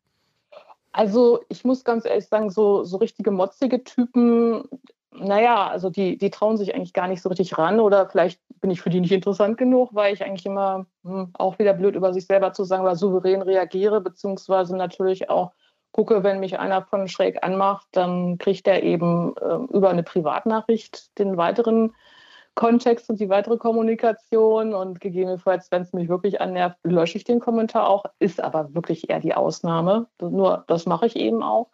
Also 0.92 1.42
ich 1.50 1.64
muss 1.64 1.84
ganz 1.84 2.06
ehrlich 2.06 2.28
sagen, 2.28 2.50
so, 2.50 2.84
so 2.84 2.98
richtige 2.98 3.32
motzige 3.32 3.84
Typen, 3.84 4.64
naja, 5.12 5.68
also 5.68 5.90
die, 5.90 6.18
die 6.18 6.30
trauen 6.30 6.58
sich 6.58 6.76
eigentlich 6.76 6.94
gar 6.94 7.08
nicht 7.08 7.22
so 7.22 7.30
richtig 7.30 7.58
ran 7.58 7.80
oder 7.80 8.10
vielleicht 8.10 8.42
bin 8.62 8.72
ich 8.72 8.82
für 8.82 8.90
die 8.90 9.00
nicht 9.00 9.12
interessant 9.12 9.58
genug, 9.58 9.90
weil 9.94 10.14
ich 10.14 10.24
eigentlich 10.24 10.46
immer 10.46 10.86
hm, 11.04 11.32
auch 11.34 11.60
wieder 11.60 11.74
blöd 11.74 11.96
über 11.96 12.14
sich 12.14 12.26
selber 12.26 12.54
zu 12.54 12.64
sagen, 12.64 12.82
aber 12.82 12.96
souverän 12.96 13.42
reagiere, 13.42 14.02
beziehungsweise 14.02 14.76
natürlich 14.76 15.30
auch 15.30 15.52
gucke, 15.92 16.24
wenn 16.24 16.40
mich 16.40 16.60
einer 16.60 16.84
von 16.84 17.08
schräg 17.08 17.44
anmacht, 17.44 17.88
dann 17.92 18.38
kriegt 18.38 18.68
er 18.68 18.84
eben 18.84 19.36
äh, 19.38 19.74
über 19.74 19.90
eine 19.90 20.04
Privatnachricht 20.04 21.18
den 21.18 21.38
weiteren 21.38 21.96
Kontext 22.54 23.10
und 23.10 23.20
die 23.20 23.30
weitere 23.30 23.58
Kommunikation 23.58 24.74
und 24.74 25.00
gegebenenfalls, 25.00 25.72
wenn 25.72 25.84
es 25.84 25.94
mich 25.94 26.10
wirklich 26.10 26.42
annervt, 26.42 26.78
lösche 26.84 27.18
ich 27.18 27.24
den 27.24 27.40
Kommentar 27.40 27.88
auch, 27.88 28.06
ist 28.20 28.42
aber 28.42 28.74
wirklich 28.74 29.10
eher 29.10 29.20
die 29.20 29.36
Ausnahme. 29.36 30.08
Nur 30.20 30.66
das 30.68 30.86
mache 30.88 31.06
ich 31.06 31.16
eben 31.16 31.44
auch. 31.44 31.70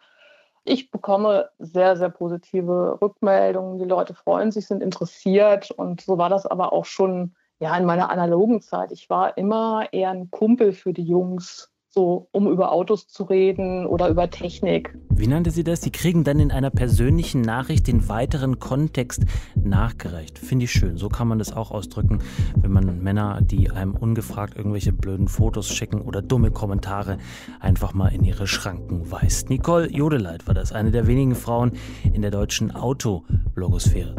Ich 0.64 0.90
bekomme 0.90 1.50
sehr, 1.58 1.96
sehr 1.96 2.08
positive 2.08 2.98
Rückmeldungen. 3.00 3.78
Die 3.78 3.84
Leute 3.84 4.14
freuen 4.14 4.50
sich, 4.50 4.66
sind 4.66 4.82
interessiert. 4.82 5.70
Und 5.70 6.00
so 6.00 6.16
war 6.16 6.30
das 6.30 6.46
aber 6.46 6.72
auch 6.72 6.86
schon 6.86 7.34
ja, 7.58 7.76
in 7.76 7.84
meiner 7.84 8.10
analogen 8.10 8.60
Zeit. 8.62 8.90
Ich 8.90 9.10
war 9.10 9.36
immer 9.36 9.92
eher 9.92 10.10
ein 10.10 10.30
Kumpel 10.30 10.72
für 10.72 10.92
die 10.92 11.04
Jungs 11.04 11.73
so 11.94 12.28
um 12.32 12.50
über 12.50 12.72
Autos 12.72 13.06
zu 13.06 13.22
reden 13.22 13.86
oder 13.86 14.08
über 14.08 14.28
Technik. 14.28 14.98
Wie 15.10 15.28
nannte 15.28 15.52
sie 15.52 15.62
das? 15.62 15.80
Sie 15.80 15.92
kriegen 15.92 16.24
dann 16.24 16.40
in 16.40 16.50
einer 16.50 16.70
persönlichen 16.70 17.40
Nachricht 17.40 17.86
den 17.86 18.08
weiteren 18.08 18.58
Kontext 18.58 19.24
nachgereicht. 19.54 20.38
Finde 20.38 20.64
ich 20.64 20.72
schön. 20.72 20.96
So 20.96 21.08
kann 21.08 21.28
man 21.28 21.38
das 21.38 21.52
auch 21.52 21.70
ausdrücken, 21.70 22.18
wenn 22.56 22.72
man 22.72 23.02
Männer, 23.02 23.40
die 23.40 23.70
einem 23.70 23.94
ungefragt 23.94 24.56
irgendwelche 24.56 24.92
blöden 24.92 25.28
Fotos 25.28 25.68
schicken 25.68 26.00
oder 26.00 26.20
dumme 26.20 26.50
Kommentare, 26.50 27.18
einfach 27.60 27.94
mal 27.94 28.08
in 28.08 28.24
ihre 28.24 28.48
Schranken 28.48 29.10
weist. 29.10 29.48
Nicole 29.48 29.88
Jodeleit 29.88 30.48
war 30.48 30.54
das, 30.54 30.72
eine 30.72 30.90
der 30.90 31.06
wenigen 31.06 31.36
Frauen 31.36 31.72
in 32.12 32.22
der 32.22 32.32
deutschen 32.32 32.74
Autoblogosphäre. 32.74 34.16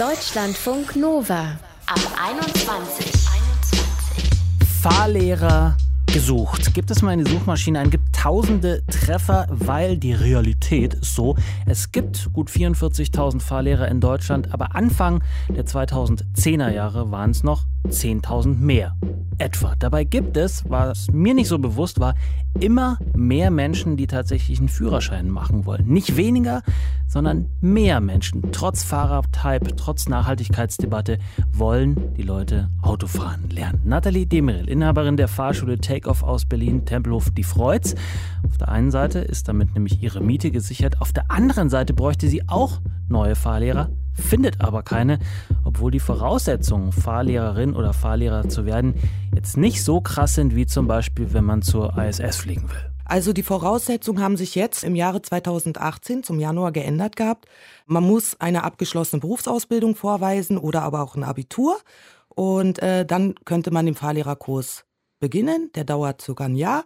Deutschlandfunk 0.00 0.96
Nova. 0.96 1.58
Ab 1.84 2.00
21. 2.26 3.04
Fahrlehrer 4.80 5.76
gesucht. 6.06 6.72
Gibt 6.72 6.90
es 6.90 7.02
mal 7.02 7.10
eine 7.10 7.26
Suchmaschine 7.26 7.80
ein, 7.80 7.90
gibt 7.90 8.14
tausende 8.14 8.82
Treffer, 8.86 9.46
weil 9.50 9.98
die 9.98 10.14
Realität 10.14 10.94
ist 10.94 11.14
so. 11.14 11.36
Es 11.66 11.92
gibt 11.92 12.32
gut 12.32 12.48
44.000 12.48 13.42
Fahrlehrer 13.42 13.88
in 13.88 14.00
Deutschland, 14.00 14.54
aber 14.54 14.74
Anfang 14.74 15.22
der 15.50 15.66
2010er 15.66 16.70
Jahre 16.70 17.10
waren 17.10 17.32
es 17.32 17.42
noch 17.42 17.64
10.000 17.88 18.56
mehr. 18.58 18.96
Etwa. 19.38 19.74
Dabei 19.78 20.04
gibt 20.04 20.36
es, 20.36 20.68
was 20.68 21.10
mir 21.10 21.32
nicht 21.32 21.48
so 21.48 21.58
bewusst 21.58 21.98
war, 21.98 22.14
immer 22.58 22.98
mehr 23.16 23.50
Menschen, 23.50 23.96
die 23.96 24.06
tatsächlich 24.06 24.58
einen 24.58 24.68
Führerschein 24.68 25.30
machen 25.30 25.64
wollen. 25.64 25.86
Nicht 25.86 26.16
weniger, 26.16 26.62
sondern 27.08 27.46
mehr 27.62 28.00
Menschen. 28.00 28.52
Trotz 28.52 28.82
Fahrradhype, 28.82 29.76
trotz 29.76 30.08
Nachhaltigkeitsdebatte 30.08 31.18
wollen 31.52 32.14
die 32.16 32.22
Leute 32.22 32.68
Autofahren 32.82 33.48
lernen. 33.48 33.80
Nathalie 33.84 34.26
Demirel, 34.26 34.68
Inhaberin 34.68 35.16
der 35.16 35.28
Fahrschule 35.28 35.78
Takeoff 35.78 36.22
aus 36.22 36.44
Berlin, 36.44 36.84
Tempelhof, 36.84 37.30
die 37.30 37.44
freut's. 37.44 37.94
Auf 38.46 38.58
der 38.58 38.68
einen 38.68 38.90
Seite 38.90 39.20
ist 39.20 39.48
damit 39.48 39.72
nämlich 39.72 40.02
ihre 40.02 40.20
Miete 40.20 40.50
gesichert, 40.50 41.00
auf 41.00 41.12
der 41.12 41.30
anderen 41.30 41.70
Seite 41.70 41.94
bräuchte 41.94 42.28
sie 42.28 42.46
auch 42.46 42.80
neue 43.08 43.36
Fahrlehrer 43.36 43.88
findet 44.20 44.60
aber 44.60 44.82
keine, 44.82 45.18
obwohl 45.70 45.92
die 45.92 46.00
Voraussetzungen, 46.00 46.90
Fahrlehrerin 46.90 47.76
oder 47.76 47.92
Fahrlehrer 47.92 48.48
zu 48.48 48.66
werden, 48.66 48.94
jetzt 49.32 49.56
nicht 49.56 49.84
so 49.84 50.00
krass 50.00 50.34
sind 50.34 50.56
wie 50.56 50.66
zum 50.66 50.88
Beispiel, 50.88 51.32
wenn 51.32 51.44
man 51.44 51.62
zur 51.62 51.96
ISS 51.96 52.38
fliegen 52.38 52.68
will. 52.68 52.90
Also 53.04 53.32
die 53.32 53.44
Voraussetzungen 53.44 54.20
haben 54.20 54.36
sich 54.36 54.56
jetzt 54.56 54.82
im 54.82 54.96
Jahre 54.96 55.22
2018 55.22 56.24
zum 56.24 56.40
Januar 56.40 56.72
geändert 56.72 57.14
gehabt. 57.14 57.46
Man 57.86 58.02
muss 58.02 58.40
eine 58.40 58.64
abgeschlossene 58.64 59.20
Berufsausbildung 59.20 59.94
vorweisen 59.94 60.58
oder 60.58 60.82
aber 60.82 61.02
auch 61.02 61.14
ein 61.14 61.22
Abitur. 61.22 61.78
Und 62.28 62.82
äh, 62.82 63.06
dann 63.06 63.36
könnte 63.44 63.70
man 63.70 63.86
den 63.86 63.94
Fahrlehrerkurs 63.94 64.84
beginnen. 65.20 65.70
Der 65.76 65.84
dauert 65.84 66.20
sogar 66.20 66.48
ein 66.48 66.56
Jahr. 66.56 66.84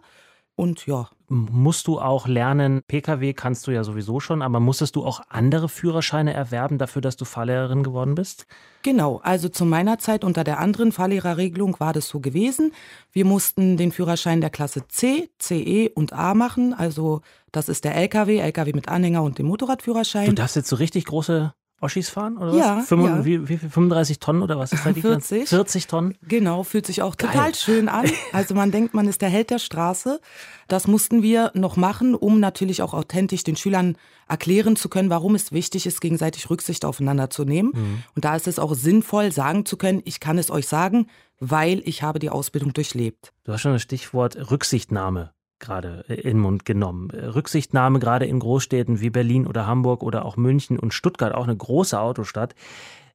Und 0.55 0.85
ja. 0.85 1.09
Musst 1.27 1.87
du 1.87 1.99
auch 1.99 2.27
lernen, 2.27 2.81
Pkw 2.87 3.33
kannst 3.33 3.65
du 3.65 3.71
ja 3.71 3.83
sowieso 3.83 4.19
schon, 4.19 4.41
aber 4.41 4.59
musstest 4.59 4.95
du 4.95 5.03
auch 5.03 5.21
andere 5.29 5.69
Führerscheine 5.69 6.33
erwerben 6.33 6.77
dafür, 6.77 7.01
dass 7.01 7.17
du 7.17 7.25
Fahrlehrerin 7.25 7.81
geworden 7.81 8.13
bist? 8.13 8.45
Genau, 8.83 9.19
also 9.23 9.49
zu 9.49 9.65
meiner 9.65 9.97
Zeit 9.97 10.23
unter 10.23 10.43
der 10.43 10.59
anderen 10.59 10.91
Fahrlehrerregelung 10.91 11.79
war 11.79 11.93
das 11.93 12.07
so 12.07 12.19
gewesen. 12.19 12.73
Wir 13.11 13.25
mussten 13.25 13.77
den 13.77 13.91
Führerschein 13.91 14.41
der 14.41 14.51
Klasse 14.51 14.87
C, 14.87 15.29
CE 15.39 15.89
und 15.95 16.13
A 16.13 16.35
machen. 16.35 16.75
Also 16.75 17.21
das 17.51 17.69
ist 17.69 17.85
der 17.85 17.95
LKW, 17.95 18.37
LKW 18.37 18.73
mit 18.73 18.87
Anhänger 18.87 19.23
und 19.23 19.39
dem 19.39 19.47
Motorradführerschein. 19.47 20.27
Du 20.27 20.33
darfst 20.33 20.55
jetzt 20.55 20.69
so 20.69 20.75
richtig 20.75 21.05
große 21.05 21.53
Oschis 21.81 22.09
fahren 22.09 22.37
oder 22.37 22.53
ja, 22.53 22.77
was? 22.77 22.87
5, 22.87 23.03
ja. 23.03 23.25
Wie, 23.25 23.49
wie 23.49 23.57
viel? 23.57 23.69
35 23.69 24.19
Tonnen 24.19 24.41
oder 24.41 24.57
was 24.57 24.71
ist 24.71 24.85
da 24.85 24.91
die 24.93 25.01
40. 25.01 25.49
40 25.49 25.87
Tonnen? 25.87 26.17
Genau, 26.21 26.63
fühlt 26.63 26.85
sich 26.85 27.01
auch 27.01 27.17
Geil. 27.17 27.31
total 27.31 27.55
schön 27.55 27.89
an. 27.89 28.09
Also 28.31 28.55
man 28.55 28.71
denkt, 28.71 28.93
man 28.93 29.07
ist 29.07 29.21
der 29.21 29.29
Held 29.29 29.49
der 29.49 29.59
Straße. 29.59 30.19
Das 30.67 30.87
mussten 30.87 31.21
wir 31.21 31.51
noch 31.53 31.75
machen, 31.75 32.15
um 32.15 32.39
natürlich 32.39 32.81
auch 32.81 32.93
authentisch 32.93 33.43
den 33.43 33.55
Schülern 33.55 33.97
erklären 34.27 34.75
zu 34.75 34.89
können, 34.89 35.09
warum 35.09 35.35
es 35.35 35.51
wichtig 35.51 35.85
ist, 35.85 36.01
gegenseitig 36.01 36.49
Rücksicht 36.49 36.85
aufeinander 36.85 37.29
zu 37.29 37.43
nehmen. 37.43 37.71
Mhm. 37.73 38.03
Und 38.15 38.25
da 38.25 38.35
ist 38.35 38.47
es 38.47 38.57
auch 38.57 38.73
sinnvoll, 38.73 39.31
sagen 39.31 39.65
zu 39.65 39.77
können, 39.77 40.01
ich 40.05 40.19
kann 40.19 40.37
es 40.37 40.49
euch 40.49 40.67
sagen, 40.67 41.07
weil 41.39 41.81
ich 41.85 42.03
habe 42.03 42.19
die 42.19 42.29
Ausbildung 42.29 42.73
durchlebt. 42.73 43.33
Du 43.43 43.51
hast 43.51 43.61
schon 43.61 43.73
das 43.73 43.81
Stichwort 43.81 44.49
Rücksichtnahme 44.49 45.33
gerade 45.59 46.05
in 46.07 46.23
den 46.23 46.39
Mund 46.39 46.65
genommen. 46.65 47.09
Rücksichtnahme 47.11 47.99
gerade 47.99 48.25
in 48.25 48.39
Großstädten 48.39 48.99
wie 48.99 49.09
Berlin 49.09 49.47
oder 49.47 49.67
Hamburg 49.67 50.03
oder 50.03 50.25
auch 50.25 50.37
München 50.37 50.79
und 50.79 50.93
Stuttgart, 50.93 51.33
auch 51.33 51.45
eine 51.45 51.55
große 51.55 51.99
Autostadt, 51.99 52.55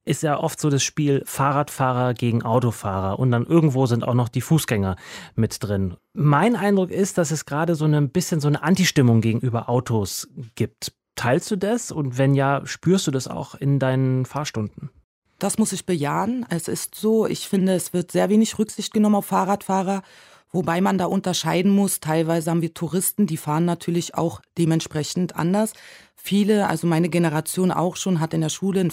ist 0.03 0.23
ja 0.23 0.39
oft 0.39 0.59
so 0.59 0.69
das 0.69 0.83
Spiel 0.83 1.23
Fahrradfahrer 1.25 2.13
gegen 2.13 2.41
Autofahrer 2.43 3.19
und 3.19 3.31
dann 3.31 3.45
irgendwo 3.45 3.85
sind 3.85 4.03
auch 4.03 4.15
noch 4.15 4.29
die 4.29 4.41
Fußgänger 4.41 4.95
mit 5.35 5.57
drin. 5.61 5.95
Mein 6.13 6.55
Eindruck 6.55 6.89
ist, 6.89 7.17
dass 7.17 7.31
es 7.31 7.45
gerade 7.45 7.75
so 7.75 7.85
ein 7.85 8.09
bisschen 8.09 8.39
so 8.39 8.47
eine 8.47 8.63
Antistimmung 8.63 9.21
gegenüber 9.21 9.69
Autos 9.69 10.27
gibt. 10.55 10.93
Teilst 11.15 11.51
du 11.51 11.55
das 11.55 11.91
und 11.91 12.17
wenn 12.17 12.33
ja, 12.33 12.61
spürst 12.65 13.05
du 13.05 13.11
das 13.11 13.27
auch 13.27 13.53
in 13.53 13.77
deinen 13.77 14.25
Fahrstunden? 14.25 14.89
Das 15.37 15.57
muss 15.57 15.73
ich 15.73 15.85
bejahen. 15.85 16.45
Es 16.49 16.67
ist 16.67 16.95
so, 16.95 17.25
ich 17.25 17.47
finde, 17.47 17.73
es 17.73 17.93
wird 17.93 18.11
sehr 18.11 18.29
wenig 18.29 18.57
Rücksicht 18.57 18.93
genommen 18.93 19.15
auf 19.15 19.25
Fahrradfahrer. 19.25 20.03
Wobei 20.53 20.81
man 20.81 20.97
da 20.97 21.05
unterscheiden 21.05 21.71
muss, 21.71 22.01
teilweise 22.01 22.51
haben 22.51 22.61
wir 22.61 22.73
Touristen, 22.73 23.25
die 23.25 23.37
fahren 23.37 23.65
natürlich 23.65 24.15
auch 24.15 24.41
dementsprechend 24.57 25.35
anders. 25.35 25.73
Viele, 26.15 26.67
also 26.67 26.87
meine 26.87 27.09
Generation 27.09 27.71
auch 27.71 27.95
schon, 27.95 28.19
hat 28.19 28.33
in 28.33 28.41
der 28.41 28.49
Schule 28.49 28.81
ein 28.81 28.91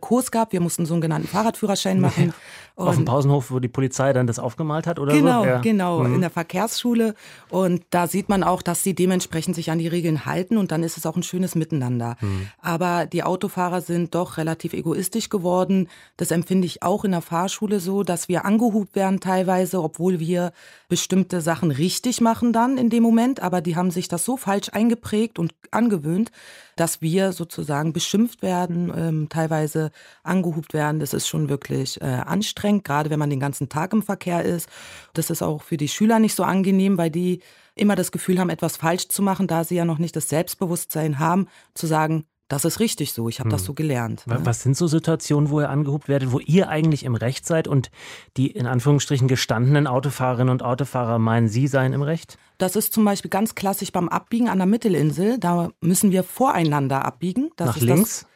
Fahrradkurs 0.00 0.30
gehabt. 0.30 0.52
Wir 0.52 0.60
mussten 0.60 0.86
so 0.86 0.94
einen 0.94 1.00
genannten 1.00 1.28
Fahrradführerschein 1.28 2.00
machen. 2.00 2.32
Auf 2.76 2.94
dem 2.96 3.06
Pausenhof, 3.06 3.50
wo 3.50 3.58
die 3.58 3.68
Polizei 3.68 4.12
dann 4.12 4.26
das 4.26 4.38
aufgemalt 4.38 4.86
hat 4.86 4.98
oder 4.98 5.14
Genau, 5.14 5.44
so? 5.44 5.48
Ja. 5.48 5.60
genau, 5.62 6.00
Mhm. 6.00 6.16
in 6.16 6.20
der 6.20 6.28
Verkehrsschule. 6.28 7.14
Und 7.48 7.82
da 7.88 8.06
sieht 8.06 8.28
man 8.28 8.42
auch, 8.42 8.60
dass 8.60 8.82
sie 8.82 8.94
dementsprechend 8.94 9.54
sich 9.56 9.70
an 9.70 9.78
die 9.78 9.88
Regeln 9.88 10.26
halten 10.26 10.58
und 10.58 10.72
dann 10.72 10.82
ist 10.82 10.98
es 10.98 11.06
auch 11.06 11.16
ein 11.16 11.22
schönes 11.22 11.54
Miteinander. 11.54 12.16
Mhm. 12.20 12.48
Aber 12.60 13.06
die 13.06 13.22
Autofahrer 13.22 13.80
sind 13.80 14.14
doch 14.14 14.36
relativ 14.36 14.74
egoistisch 14.74 15.30
geworden. 15.30 15.88
Das 16.18 16.30
empfinde 16.30 16.66
ich 16.66 16.82
auch 16.82 17.06
in 17.06 17.12
der 17.12 17.22
Fahrschule 17.22 17.80
so, 17.80 18.02
dass 18.02 18.28
wir 18.28 18.44
angehubt 18.44 18.94
werden 18.94 19.20
teilweise, 19.20 19.82
obwohl 19.82 20.20
wir 20.20 20.52
bestimmte 20.90 21.40
Sachen 21.40 21.70
richtig 21.70 22.20
machen 22.20 22.52
dann 22.52 22.76
in 22.76 22.90
dem 22.90 23.02
Moment. 23.02 23.40
Aber 23.40 23.62
die 23.62 23.74
haben 23.76 23.90
sich 23.90 24.08
das 24.08 24.26
so 24.26 24.36
falsch 24.36 24.68
eingeprägt 24.72 25.38
und 25.38 25.54
angewöhnt, 25.70 26.30
dass 26.76 27.00
wir 27.00 27.32
sozusagen 27.32 27.94
beschimpft 27.94 28.42
werden, 28.42 28.92
ähm, 28.94 29.28
teilweise 29.30 29.85
angehubt 30.22 30.74
werden. 30.74 31.00
Das 31.00 31.14
ist 31.14 31.28
schon 31.28 31.48
wirklich 31.48 32.00
äh, 32.00 32.04
anstrengend, 32.04 32.84
gerade 32.84 33.10
wenn 33.10 33.18
man 33.18 33.30
den 33.30 33.40
ganzen 33.40 33.68
Tag 33.68 33.92
im 33.92 34.02
Verkehr 34.02 34.44
ist. 34.44 34.68
Das 35.14 35.30
ist 35.30 35.42
auch 35.42 35.62
für 35.62 35.76
die 35.76 35.88
Schüler 35.88 36.18
nicht 36.18 36.34
so 36.34 36.44
angenehm, 36.44 36.98
weil 36.98 37.10
die 37.10 37.40
immer 37.74 37.96
das 37.96 38.12
Gefühl 38.12 38.38
haben, 38.38 38.50
etwas 38.50 38.76
falsch 38.76 39.08
zu 39.08 39.22
machen, 39.22 39.46
da 39.46 39.64
sie 39.64 39.76
ja 39.76 39.84
noch 39.84 39.98
nicht 39.98 40.16
das 40.16 40.28
Selbstbewusstsein 40.28 41.18
haben, 41.18 41.46
zu 41.74 41.86
sagen, 41.86 42.26
das 42.48 42.64
ist 42.64 42.78
richtig 42.78 43.12
so, 43.12 43.28
ich 43.28 43.40
habe 43.40 43.50
das 43.50 43.64
so 43.64 43.74
gelernt. 43.74 44.24
Ne? 44.26 44.38
Was 44.44 44.62
sind 44.62 44.76
so 44.76 44.86
Situationen, 44.86 45.50
wo 45.50 45.60
ihr 45.60 45.68
angehubt 45.68 46.08
werdet, 46.08 46.30
wo 46.30 46.38
ihr 46.38 46.68
eigentlich 46.68 47.02
im 47.04 47.16
Recht 47.16 47.44
seid 47.44 47.66
und 47.66 47.90
die 48.36 48.52
in 48.52 48.66
Anführungsstrichen 48.66 49.26
gestandenen 49.26 49.88
Autofahrerinnen 49.88 50.52
und 50.52 50.62
Autofahrer 50.62 51.18
meinen, 51.18 51.48
sie 51.48 51.66
seien 51.66 51.92
im 51.92 52.02
Recht? 52.02 52.38
Das 52.58 52.76
ist 52.76 52.92
zum 52.92 53.04
Beispiel 53.04 53.30
ganz 53.30 53.56
klassisch 53.56 53.90
beim 53.90 54.08
Abbiegen 54.08 54.48
an 54.48 54.58
der 54.58 54.66
Mittelinsel. 54.66 55.38
Da 55.38 55.70
müssen 55.80 56.12
wir 56.12 56.22
voreinander 56.22 57.04
abbiegen. 57.04 57.50
Das 57.56 57.66
Nach 57.66 57.76
ist 57.76 57.82
links? 57.82 58.20
Das, 58.20 58.28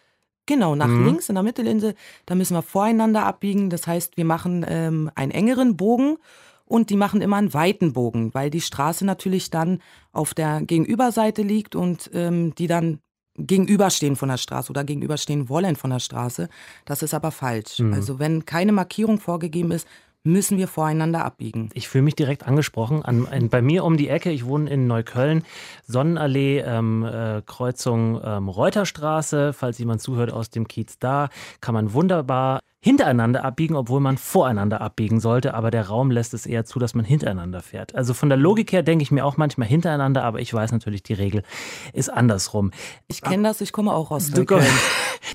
genau, 0.47 0.75
nach 0.75 0.89
Mhm. 0.89 1.07
links 1.07 1.29
in 1.29 1.35
der 1.35 1.45
Mittelinsel. 1.45 1.95
Da 2.27 2.35
müssen 2.35 2.55
wir 2.55 2.63
voreinander 2.63 3.25
abbiegen. 3.25 3.71
Das 3.71 3.87
heißt, 3.87 4.17
wir 4.17 4.25
machen 4.25 4.65
ähm, 4.69 5.11
einen 5.15 5.31
engeren 5.33 5.77
Bogen 5.77 6.17
und 6.65 6.91
die 6.91 6.97
machen 6.97 7.21
immer 7.21 7.37
einen 7.37 7.53
weiten 7.55 7.93
Bogen, 7.93 8.33
weil 8.35 8.51
die 8.51 8.61
Straße 8.61 9.05
natürlich 9.05 9.51
dann 9.51 9.81
auf 10.13 10.35
der 10.35 10.63
Gegenüberseite 10.63 11.43
liegt 11.43 11.75
und 11.75 12.11
ähm, 12.15 12.55
die 12.57 12.67
dann 12.67 13.01
gegenüberstehen 13.37 14.17
von 14.17 14.29
der 14.29 14.37
Straße 14.37 14.71
oder 14.71 14.85
gegenüberstehen 14.85 15.49
wollen 15.49 15.77
von 15.77 15.91
der 15.91 16.01
Straße. 16.01 16.49
Das 16.85 17.03
ist 17.03 17.15
aber 17.15 17.31
falsch. 17.31 17.79
Mhm. 17.79 17.95
Also 17.95 18.19
wenn 18.19 18.45
keine 18.45 18.73
Markierung 18.73 19.19
vorgegeben 19.19 19.71
ist, 19.71 19.87
müssen 20.23 20.59
wir 20.59 20.69
voreinander 20.69 21.25
abbiegen. 21.25 21.71
Ich 21.73 21.89
fühle 21.89 22.03
mich 22.03 22.15
direkt 22.15 22.47
angesprochen. 22.47 23.03
An, 23.03 23.27
an, 23.27 23.49
bei 23.49 23.62
mir 23.62 23.85
um 23.85 23.97
die 23.97 24.09
Ecke, 24.09 24.31
ich 24.31 24.45
wohne 24.45 24.69
in 24.71 24.87
Neukölln, 24.87 25.45
Sonnenallee, 25.87 26.61
ähm, 26.61 27.05
äh, 27.05 27.43
Kreuzung 27.47 28.21
ähm, 28.23 28.49
Reuterstraße. 28.49 29.53
Falls 29.53 29.79
jemand 29.79 30.03
zuhört 30.03 30.33
aus 30.33 30.50
dem 30.50 30.69
Kiez 30.69 30.99
da, 30.99 31.31
kann 31.61 31.75
man 31.75 31.93
wunderbar 31.95 32.61
hintereinander 32.83 33.45
abbiegen, 33.45 33.77
obwohl 33.77 34.00
man 34.00 34.17
voreinander 34.17 34.81
abbiegen 34.81 35.21
sollte. 35.21 35.55
Aber 35.55 35.71
der 35.71 35.89
Raum 35.89 36.11
lässt 36.11 36.33
es 36.33 36.47
eher 36.47 36.65
zu, 36.65 36.79
dass 36.79 36.95
man 36.95 37.05
hintereinander 37.05 37.61
fährt. 37.61 37.95
Also 37.95 38.15
von 38.15 38.29
der 38.31 38.39
Logik 38.39 38.73
her 38.73 38.83
denke 38.83 39.03
ich 39.03 39.11
mir 39.11 39.25
auch 39.25 39.37
manchmal 39.37 39.69
hintereinander, 39.69 40.25
aber 40.25 40.41
ich 40.41 40.53
weiß 40.53 40.73
natürlich, 40.73 41.03
die 41.03 41.15
Regel 41.15 41.43
ist 41.93 42.09
andersrum. 42.09 42.71
Ich 43.07 43.21
kenne 43.21 43.43
das, 43.43 43.61
ich 43.61 43.73
komme 43.73 43.93
auch 43.93 44.11
aus 44.11 44.31
Neukölln. 44.31 44.67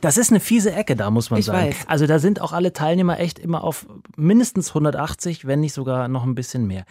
Das 0.02 0.18
ist 0.18 0.32
eine 0.32 0.40
fiese 0.40 0.72
Ecke, 0.74 0.96
da 0.96 1.12
muss 1.12 1.30
man 1.30 1.40
Ich 1.40 1.46
sagen. 1.46 1.70
weiß. 1.70 1.76
Also 1.88 2.08
da 2.08 2.20
sind 2.20 2.42
auch 2.42 2.54
alle 2.54 2.74
Teilnehmer 2.74 3.20
echt 3.20 3.40
immer 3.40 3.64
auf 3.64 3.86
mindestens 4.16 4.70
180, 4.70 5.46
wenn 5.46 5.60
nicht 5.60 5.74
sogar 5.74 6.08
noch 6.08 6.24
ein 6.24 6.36
bisschen 6.36 6.68
mehr. 6.68 6.86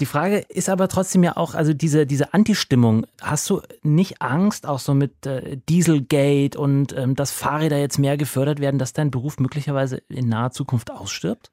Die 0.00 0.06
Frage 0.06 0.38
ist 0.48 0.68
aber 0.68 0.88
trotzdem 0.88 1.24
ja 1.24 1.36
auch, 1.36 1.54
also 1.54 1.72
diese, 1.72 2.06
diese 2.06 2.34
Anti-Stimmung, 2.34 3.06
hast 3.20 3.48
du 3.50 3.62
nicht 3.82 4.22
Angst, 4.22 4.66
auch 4.66 4.78
so 4.78 4.94
mit 4.94 5.26
äh, 5.26 5.58
Dieselgate 5.68 6.58
und 6.58 6.96
ähm, 6.96 7.14
dass 7.16 7.32
Fahrräder 7.32 7.78
jetzt 7.78 7.98
mehr 7.98 8.16
gefördert 8.16 8.60
werden, 8.60 8.78
dass 8.78 8.92
dein 8.92 9.10
Beruf 9.10 9.38
möglicherweise 9.38 10.02
in 10.08 10.28
naher 10.28 10.50
Zukunft 10.50 10.90
ausstirbt? 10.90 11.50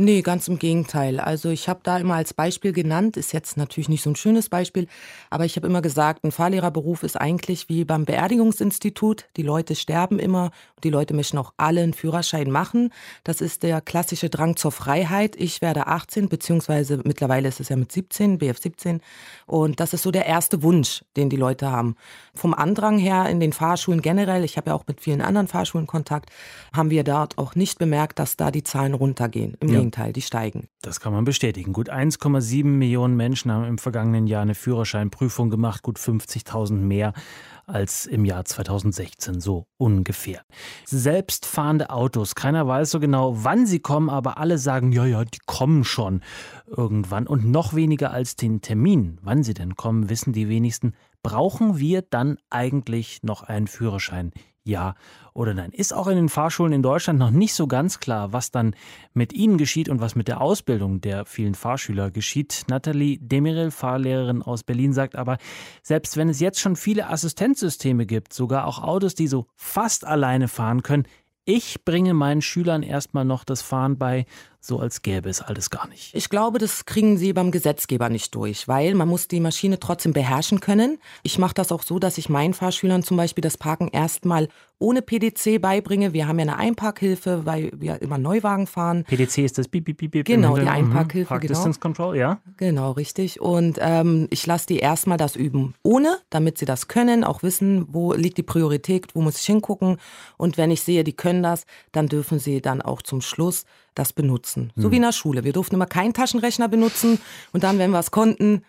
Nee, 0.00 0.22
ganz 0.22 0.46
im 0.46 0.60
Gegenteil. 0.60 1.18
Also 1.18 1.50
ich 1.50 1.68
habe 1.68 1.80
da 1.82 1.98
immer 1.98 2.14
als 2.14 2.32
Beispiel 2.32 2.72
genannt, 2.72 3.16
ist 3.16 3.32
jetzt 3.32 3.56
natürlich 3.56 3.88
nicht 3.88 4.04
so 4.04 4.10
ein 4.10 4.14
schönes 4.14 4.48
Beispiel, 4.48 4.86
aber 5.28 5.44
ich 5.44 5.56
habe 5.56 5.66
immer 5.66 5.82
gesagt, 5.82 6.22
ein 6.22 6.30
Fahrlehrerberuf 6.30 7.02
ist 7.02 7.20
eigentlich 7.20 7.68
wie 7.68 7.84
beim 7.84 8.04
Beerdigungsinstitut. 8.04 9.24
Die 9.36 9.42
Leute 9.42 9.74
sterben 9.74 10.20
immer 10.20 10.52
und 10.76 10.84
die 10.84 10.90
Leute 10.90 11.14
möchten 11.14 11.36
auch 11.36 11.52
alle 11.56 11.82
einen 11.82 11.94
Führerschein 11.94 12.48
machen. 12.48 12.92
Das 13.24 13.40
ist 13.40 13.64
der 13.64 13.80
klassische 13.80 14.30
Drang 14.30 14.54
zur 14.54 14.70
Freiheit. 14.70 15.34
Ich 15.34 15.62
werde 15.62 15.88
18, 15.88 16.28
beziehungsweise 16.28 17.00
mittlerweile 17.02 17.48
ist 17.48 17.58
es 17.58 17.68
ja 17.68 17.74
mit 17.74 17.90
17, 17.90 18.38
BF 18.38 18.58
17. 18.58 19.00
Und 19.46 19.80
das 19.80 19.94
ist 19.94 20.04
so 20.04 20.12
der 20.12 20.26
erste 20.26 20.62
Wunsch, 20.62 21.04
den 21.16 21.28
die 21.28 21.36
Leute 21.36 21.72
haben. 21.72 21.96
Vom 22.34 22.54
Andrang 22.54 22.98
her 22.98 23.28
in 23.28 23.40
den 23.40 23.52
Fahrschulen 23.52 24.00
generell, 24.00 24.44
ich 24.44 24.56
habe 24.58 24.70
ja 24.70 24.76
auch 24.76 24.86
mit 24.86 25.00
vielen 25.00 25.22
anderen 25.22 25.48
Fahrschulen 25.48 25.88
Kontakt, 25.88 26.30
haben 26.72 26.90
wir 26.90 27.02
dort 27.02 27.36
auch 27.36 27.56
nicht 27.56 27.80
bemerkt, 27.80 28.20
dass 28.20 28.36
da 28.36 28.52
die 28.52 28.62
Zahlen 28.62 28.94
runtergehen. 28.94 29.56
Im 29.58 29.68
ja. 29.70 29.87
Die 29.90 30.22
steigen. 30.22 30.68
Das 30.82 31.00
kann 31.00 31.12
man 31.12 31.24
bestätigen. 31.24 31.72
Gut 31.72 31.90
1,7 31.90 32.64
Millionen 32.64 33.16
Menschen 33.16 33.52
haben 33.52 33.64
im 33.64 33.78
vergangenen 33.78 34.26
Jahr 34.26 34.42
eine 34.42 34.54
Führerscheinprüfung 34.54 35.50
gemacht, 35.50 35.82
gut 35.82 35.98
50.000 35.98 36.72
mehr 36.72 37.12
als 37.66 38.06
im 38.06 38.24
Jahr 38.24 38.44
2016, 38.44 39.40
so 39.40 39.66
ungefähr. 39.76 40.42
Selbstfahrende 40.86 41.90
Autos, 41.90 42.34
keiner 42.34 42.66
weiß 42.66 42.90
so 42.90 43.00
genau, 43.00 43.44
wann 43.44 43.66
sie 43.66 43.80
kommen, 43.80 44.08
aber 44.08 44.38
alle 44.38 44.58
sagen, 44.58 44.92
ja, 44.92 45.04
ja, 45.04 45.24
die 45.24 45.40
kommen 45.46 45.84
schon 45.84 46.22
irgendwann. 46.66 47.26
Und 47.26 47.44
noch 47.44 47.74
weniger 47.74 48.10
als 48.10 48.36
den 48.36 48.62
Termin, 48.62 49.18
wann 49.22 49.42
sie 49.42 49.54
denn 49.54 49.76
kommen, 49.76 50.08
wissen 50.08 50.32
die 50.32 50.48
wenigsten. 50.48 50.94
Brauchen 51.22 51.78
wir 51.78 52.02
dann 52.02 52.38
eigentlich 52.48 53.22
noch 53.22 53.42
einen 53.42 53.66
Führerschein? 53.66 54.32
Ja 54.68 54.94
oder 55.32 55.54
nein. 55.54 55.70
Ist 55.72 55.94
auch 55.94 56.06
in 56.08 56.16
den 56.16 56.28
Fahrschulen 56.28 56.72
in 56.72 56.82
Deutschland 56.82 57.18
noch 57.18 57.30
nicht 57.30 57.54
so 57.54 57.66
ganz 57.66 58.00
klar, 58.00 58.32
was 58.32 58.50
dann 58.50 58.74
mit 59.14 59.32
ihnen 59.32 59.56
geschieht 59.56 59.88
und 59.88 60.00
was 60.00 60.14
mit 60.14 60.28
der 60.28 60.40
Ausbildung 60.40 61.00
der 61.00 61.24
vielen 61.24 61.54
Fahrschüler 61.54 62.10
geschieht. 62.10 62.64
Nathalie 62.68 63.18
Demirel, 63.18 63.70
Fahrlehrerin 63.70 64.42
aus 64.42 64.64
Berlin, 64.64 64.92
sagt 64.92 65.16
aber, 65.16 65.38
selbst 65.82 66.16
wenn 66.16 66.28
es 66.28 66.40
jetzt 66.40 66.60
schon 66.60 66.76
viele 66.76 67.08
Assistenzsysteme 67.08 68.04
gibt, 68.04 68.32
sogar 68.32 68.66
auch 68.66 68.82
Autos, 68.82 69.14
die 69.14 69.28
so 69.28 69.46
fast 69.56 70.04
alleine 70.04 70.48
fahren 70.48 70.82
können, 70.82 71.04
ich 71.48 71.82
bringe 71.82 72.12
meinen 72.12 72.42
Schülern 72.42 72.82
erstmal 72.82 73.24
noch 73.24 73.42
das 73.42 73.62
Fahren 73.62 73.96
bei, 73.96 74.26
so 74.60 74.80
als 74.80 75.00
gäbe 75.00 75.30
es 75.30 75.40
alles 75.40 75.70
gar 75.70 75.88
nicht. 75.88 76.14
Ich 76.14 76.28
glaube, 76.28 76.58
das 76.58 76.84
kriegen 76.84 77.16
sie 77.16 77.32
beim 77.32 77.50
Gesetzgeber 77.50 78.10
nicht 78.10 78.34
durch, 78.34 78.68
weil 78.68 78.94
man 78.94 79.08
muss 79.08 79.28
die 79.28 79.40
Maschine 79.40 79.80
trotzdem 79.80 80.12
beherrschen 80.12 80.60
können. 80.60 80.98
Ich 81.22 81.38
mache 81.38 81.54
das 81.54 81.72
auch 81.72 81.82
so, 81.82 81.98
dass 81.98 82.18
ich 82.18 82.28
meinen 82.28 82.52
Fahrschülern 82.52 83.02
zum 83.02 83.16
Beispiel 83.16 83.40
das 83.40 83.56
Parken 83.56 83.88
erstmal 83.88 84.48
ohne 84.78 85.02
PDC 85.02 85.60
beibringe. 85.60 86.12
Wir 86.12 86.28
haben 86.28 86.38
ja 86.38 86.44
eine 86.44 86.56
Einparkhilfe, 86.56 87.44
weil 87.44 87.70
wir 87.74 88.00
immer 88.00 88.18
Neuwagen 88.18 88.66
fahren. 88.66 89.04
PDC 89.04 89.38
ist 89.38 89.58
das 89.58 89.68
Bip, 89.68 89.84
Bip, 89.84 89.98
Bip, 89.98 90.24
Genau, 90.24 90.56
die 90.56 90.66
Einparkhilfe. 90.66 91.28
Park 91.28 91.42
genau. 91.42 91.54
Distance 91.54 91.80
Control, 91.80 92.16
ja. 92.16 92.40
Genau, 92.56 92.92
richtig. 92.92 93.40
Und 93.40 93.78
ähm, 93.80 94.28
ich 94.30 94.46
lasse 94.46 94.66
die 94.66 94.78
erstmal 94.78 95.18
das 95.18 95.36
üben 95.36 95.74
ohne, 95.82 96.18
damit 96.30 96.58
sie 96.58 96.64
das 96.64 96.88
können, 96.88 97.24
auch 97.24 97.42
wissen, 97.42 97.86
wo 97.90 98.12
liegt 98.12 98.38
die 98.38 98.42
Priorität, 98.42 99.14
wo 99.14 99.22
muss 99.22 99.40
ich 99.40 99.46
hingucken. 99.46 99.98
Und 100.36 100.56
wenn 100.56 100.70
ich 100.70 100.82
sehe, 100.82 101.04
die 101.04 101.14
können 101.14 101.42
das, 101.42 101.66
dann 101.92 102.06
dürfen 102.06 102.38
sie 102.38 102.60
dann 102.60 102.80
auch 102.82 103.02
zum 103.02 103.20
Schluss 103.20 103.64
das 103.94 104.12
benutzen. 104.12 104.72
So 104.76 104.84
hm. 104.84 104.92
wie 104.92 104.96
in 104.96 105.02
der 105.02 105.12
Schule. 105.12 105.44
Wir 105.44 105.52
durften 105.52 105.74
immer 105.74 105.86
keinen 105.86 106.14
Taschenrechner 106.14 106.68
benutzen 106.68 107.20
und 107.52 107.64
dann, 107.64 107.78
wenn 107.78 107.90
wir 107.90 107.98
es 107.98 108.10
konnten, 108.10 108.62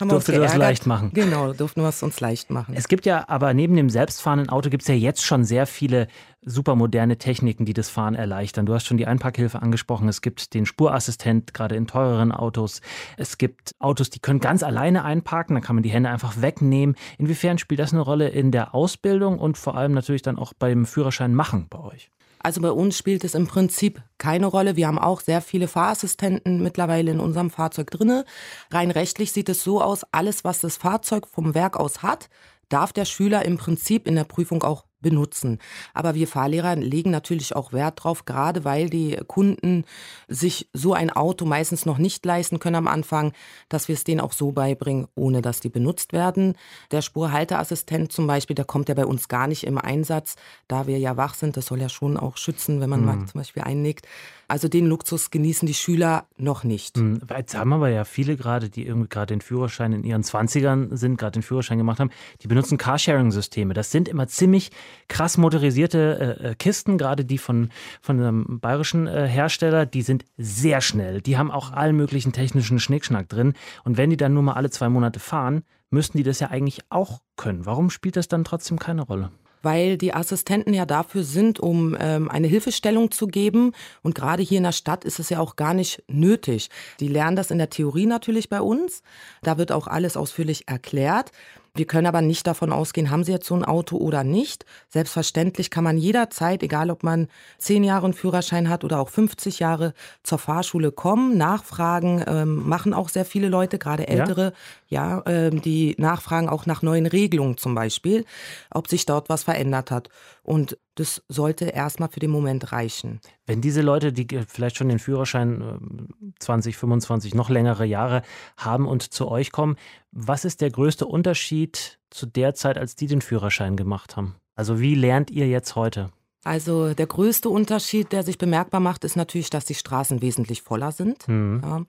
haben 0.00 0.08
durfte 0.08 0.32
wir 0.32 0.42
uns 0.42 0.52
das 0.52 0.58
leicht 0.58 0.86
machen. 0.86 1.10
Genau, 1.12 1.52
durften 1.52 1.82
wir 1.82 1.88
es 1.88 2.02
uns 2.02 2.20
leicht 2.20 2.50
machen. 2.50 2.74
Es 2.76 2.88
gibt 2.88 3.06
ja 3.06 3.28
aber 3.28 3.54
neben 3.54 3.76
dem 3.76 3.90
selbstfahrenden 3.90 4.48
Auto 4.48 4.70
gibt 4.70 4.82
es 4.82 4.88
ja 4.88 4.94
jetzt 4.94 5.24
schon 5.24 5.44
sehr 5.44 5.66
viele 5.66 6.08
supermoderne 6.42 7.18
Techniken, 7.18 7.66
die 7.66 7.74
das 7.74 7.90
Fahren 7.90 8.14
erleichtern. 8.14 8.64
Du 8.66 8.74
hast 8.74 8.86
schon 8.86 8.96
die 8.96 9.06
Einparkhilfe 9.06 9.60
angesprochen. 9.60 10.08
Es 10.08 10.22
gibt 10.22 10.54
den 10.54 10.64
Spurassistent, 10.64 11.52
gerade 11.52 11.76
in 11.76 11.86
teureren 11.86 12.32
Autos. 12.32 12.80
Es 13.16 13.36
gibt 13.36 13.74
Autos, 13.78 14.10
die 14.10 14.20
können 14.20 14.40
ganz 14.40 14.62
alleine 14.62 15.04
einparken. 15.04 15.54
Da 15.54 15.60
kann 15.60 15.76
man 15.76 15.82
die 15.82 15.90
Hände 15.90 16.08
einfach 16.08 16.40
wegnehmen. 16.40 16.96
Inwiefern 17.18 17.58
spielt 17.58 17.80
das 17.80 17.92
eine 17.92 18.02
Rolle 18.02 18.28
in 18.28 18.52
der 18.52 18.74
Ausbildung 18.74 19.38
und 19.38 19.58
vor 19.58 19.76
allem 19.76 19.92
natürlich 19.92 20.22
dann 20.22 20.38
auch 20.38 20.54
beim 20.54 20.86
Führerschein 20.86 21.34
machen 21.34 21.66
bei 21.68 21.78
euch? 21.78 22.10
Also 22.42 22.62
bei 22.62 22.72
uns 22.72 22.96
spielt 22.96 23.22
es 23.24 23.34
im 23.34 23.46
Prinzip 23.46 24.02
keine 24.16 24.46
Rolle. 24.46 24.74
Wir 24.74 24.86
haben 24.86 24.98
auch 24.98 25.20
sehr 25.20 25.42
viele 25.42 25.68
Fahrassistenten 25.68 26.62
mittlerweile 26.62 27.10
in 27.10 27.20
unserem 27.20 27.50
Fahrzeug 27.50 27.90
drinne. 27.90 28.24
Rein 28.70 28.90
rechtlich 28.90 29.32
sieht 29.32 29.50
es 29.50 29.62
so 29.62 29.82
aus, 29.82 30.04
alles, 30.10 30.42
was 30.42 30.60
das 30.60 30.78
Fahrzeug 30.78 31.26
vom 31.26 31.54
Werk 31.54 31.76
aus 31.76 32.02
hat, 32.02 32.30
darf 32.70 32.94
der 32.94 33.04
Schüler 33.04 33.44
im 33.44 33.58
Prinzip 33.58 34.06
in 34.06 34.14
der 34.14 34.24
Prüfung 34.24 34.62
auch 34.62 34.84
benutzen. 35.00 35.58
Aber 35.94 36.14
wir 36.14 36.28
Fahrlehrer 36.28 36.76
legen 36.76 37.10
natürlich 37.10 37.56
auch 37.56 37.72
Wert 37.72 38.04
drauf, 38.04 38.24
gerade 38.24 38.64
weil 38.64 38.90
die 38.90 39.18
Kunden 39.26 39.84
sich 40.28 40.68
so 40.72 40.94
ein 40.94 41.10
Auto 41.10 41.44
meistens 41.44 41.86
noch 41.86 41.98
nicht 41.98 42.24
leisten 42.24 42.58
können 42.58 42.76
am 42.76 42.88
Anfang, 42.88 43.32
dass 43.68 43.88
wir 43.88 43.94
es 43.94 44.04
denen 44.04 44.20
auch 44.20 44.32
so 44.32 44.52
beibringen, 44.52 45.08
ohne 45.14 45.42
dass 45.42 45.60
die 45.60 45.68
benutzt 45.68 46.12
werden. 46.12 46.54
Der 46.90 47.02
Spurhalteassistent 47.02 48.12
zum 48.12 48.26
Beispiel, 48.26 48.54
der 48.54 48.64
kommt 48.64 48.88
ja 48.88 48.94
bei 48.94 49.06
uns 49.06 49.28
gar 49.28 49.46
nicht 49.46 49.64
im 49.64 49.78
Einsatz, 49.78 50.36
da 50.68 50.86
wir 50.86 50.98
ja 50.98 51.16
wach 51.16 51.34
sind. 51.34 51.56
Das 51.56 51.66
soll 51.66 51.80
ja 51.80 51.88
schon 51.88 52.16
auch 52.16 52.36
schützen, 52.36 52.80
wenn 52.80 52.90
man 52.90 53.00
mhm. 53.00 53.06
mal 53.06 53.26
zum 53.26 53.40
Beispiel 53.40 53.62
einnickt. 53.62 54.06
Also 54.50 54.66
den 54.66 54.86
Luxus 54.86 55.30
genießen 55.30 55.64
die 55.66 55.74
Schüler 55.74 56.26
noch 56.36 56.64
nicht. 56.64 56.96
Mhm. 56.96 57.20
Jetzt 57.36 57.56
haben 57.56 57.72
aber 57.72 57.88
ja 57.88 58.04
viele 58.04 58.36
gerade, 58.36 58.68
die 58.68 58.84
irgendwie 58.84 59.08
gerade 59.08 59.32
den 59.32 59.40
Führerschein 59.40 59.92
in 59.92 60.02
ihren 60.02 60.24
20ern 60.24 60.96
sind, 60.96 61.18
gerade 61.18 61.38
den 61.38 61.42
Führerschein 61.42 61.78
gemacht 61.78 62.00
haben, 62.00 62.10
die 62.42 62.48
benutzen 62.48 62.76
Carsharing-Systeme. 62.76 63.74
Das 63.74 63.92
sind 63.92 64.08
immer 64.08 64.26
ziemlich 64.26 64.72
krass 65.08 65.38
motorisierte 65.38 66.38
äh, 66.40 66.48
äh, 66.48 66.54
Kisten, 66.54 66.98
gerade 66.98 67.24
die 67.24 67.38
von, 67.38 67.70
von 68.00 68.20
einem 68.20 68.60
bayerischen 68.60 69.06
äh, 69.06 69.26
Hersteller, 69.26 69.86
die 69.86 70.02
sind 70.02 70.24
sehr 70.36 70.80
schnell. 70.80 71.20
Die 71.20 71.36
haben 71.36 71.50
auch 71.50 71.72
allen 71.72 71.96
möglichen 71.96 72.32
technischen 72.32 72.78
Schnickschnack 72.78 73.28
drin. 73.28 73.54
Und 73.84 73.96
wenn 73.96 74.10
die 74.10 74.16
dann 74.16 74.34
nur 74.34 74.42
mal 74.42 74.54
alle 74.54 74.70
zwei 74.70 74.88
Monate 74.88 75.20
fahren, 75.20 75.62
müssten 75.90 76.18
die 76.18 76.24
das 76.24 76.40
ja 76.40 76.48
eigentlich 76.48 76.80
auch 76.88 77.20
können. 77.36 77.66
Warum 77.66 77.90
spielt 77.90 78.16
das 78.16 78.28
dann 78.28 78.44
trotzdem 78.44 78.78
keine 78.78 79.02
Rolle? 79.02 79.30
weil 79.62 79.96
die 79.96 80.14
Assistenten 80.14 80.74
ja 80.74 80.86
dafür 80.86 81.22
sind, 81.22 81.60
um 81.60 81.96
ähm, 81.98 82.30
eine 82.30 82.46
Hilfestellung 82.46 83.10
zu 83.10 83.26
geben. 83.26 83.72
Und 84.02 84.14
gerade 84.14 84.42
hier 84.42 84.58
in 84.58 84.64
der 84.64 84.72
Stadt 84.72 85.04
ist 85.04 85.18
es 85.18 85.28
ja 85.30 85.38
auch 85.38 85.56
gar 85.56 85.74
nicht 85.74 86.02
nötig. 86.08 86.70
Die 86.98 87.08
lernen 87.08 87.36
das 87.36 87.50
in 87.50 87.58
der 87.58 87.70
Theorie 87.70 88.06
natürlich 88.06 88.48
bei 88.48 88.60
uns. 88.60 89.02
Da 89.42 89.58
wird 89.58 89.72
auch 89.72 89.86
alles 89.86 90.16
ausführlich 90.16 90.68
erklärt. 90.68 91.32
Wir 91.74 91.86
können 91.86 92.06
aber 92.06 92.20
nicht 92.20 92.46
davon 92.46 92.72
ausgehen, 92.72 93.10
haben 93.10 93.24
Sie 93.24 93.32
jetzt 93.32 93.46
so 93.46 93.54
ein 93.54 93.64
Auto 93.64 93.96
oder 93.96 94.24
nicht. 94.24 94.64
Selbstverständlich 94.88 95.70
kann 95.70 95.84
man 95.84 95.98
jederzeit, 95.98 96.62
egal 96.62 96.90
ob 96.90 97.02
man 97.02 97.28
zehn 97.58 97.84
Jahre 97.84 98.06
einen 98.06 98.14
Führerschein 98.14 98.68
hat 98.68 98.82
oder 98.82 98.98
auch 98.98 99.08
50 99.08 99.60
Jahre, 99.60 99.94
zur 100.22 100.38
Fahrschule 100.38 100.90
kommen, 100.90 101.36
nachfragen, 101.38 102.24
ähm, 102.26 102.68
machen 102.68 102.92
auch 102.92 103.08
sehr 103.08 103.24
viele 103.24 103.48
Leute, 103.48 103.78
gerade 103.78 104.08
ältere, 104.08 104.52
ja, 104.88 105.22
ja 105.22 105.22
ähm, 105.26 105.62
die 105.62 105.94
nachfragen 105.98 106.48
auch 106.48 106.66
nach 106.66 106.82
neuen 106.82 107.06
Regelungen 107.06 107.56
zum 107.56 107.74
Beispiel, 107.74 108.24
ob 108.70 108.88
sich 108.88 109.06
dort 109.06 109.28
was 109.28 109.44
verändert 109.44 109.90
hat. 109.90 110.08
Und 110.42 110.76
das 110.94 111.22
sollte 111.28 111.66
erstmal 111.66 112.08
für 112.08 112.20
den 112.20 112.30
Moment 112.30 112.72
reichen. 112.72 113.20
Wenn 113.46 113.60
diese 113.60 113.82
Leute, 113.82 114.12
die 114.12 114.26
vielleicht 114.46 114.76
schon 114.76 114.88
den 114.88 114.98
Führerschein 114.98 116.08
20, 116.38 116.74
äh, 116.74 116.78
25, 116.78 117.34
noch 117.34 117.48
längere 117.48 117.84
Jahre 117.84 118.22
haben 118.56 118.86
und 118.86 119.02
zu 119.02 119.28
euch 119.28 119.52
kommen, 119.52 119.76
was 120.12 120.44
ist 120.44 120.60
der 120.60 120.70
größte 120.70 121.06
Unterschied 121.06 121.98
zu 122.10 122.26
der 122.26 122.54
Zeit, 122.54 122.76
als 122.76 122.96
die 122.96 123.06
den 123.06 123.22
Führerschein 123.22 123.76
gemacht 123.76 124.16
haben? 124.16 124.36
Also 124.54 124.80
wie 124.80 124.94
lernt 124.94 125.30
ihr 125.30 125.48
jetzt 125.48 125.76
heute? 125.76 126.10
Also 126.42 126.94
der 126.94 127.06
größte 127.06 127.50
Unterschied, 127.50 128.12
der 128.12 128.22
sich 128.22 128.38
bemerkbar 128.38 128.80
macht, 128.80 129.04
ist 129.04 129.14
natürlich, 129.14 129.50
dass 129.50 129.66
die 129.66 129.74
Straßen 129.74 130.22
wesentlich 130.22 130.62
voller 130.62 130.90
sind. 130.90 131.28
Mhm. 131.28 131.60
Ja. 131.62 131.82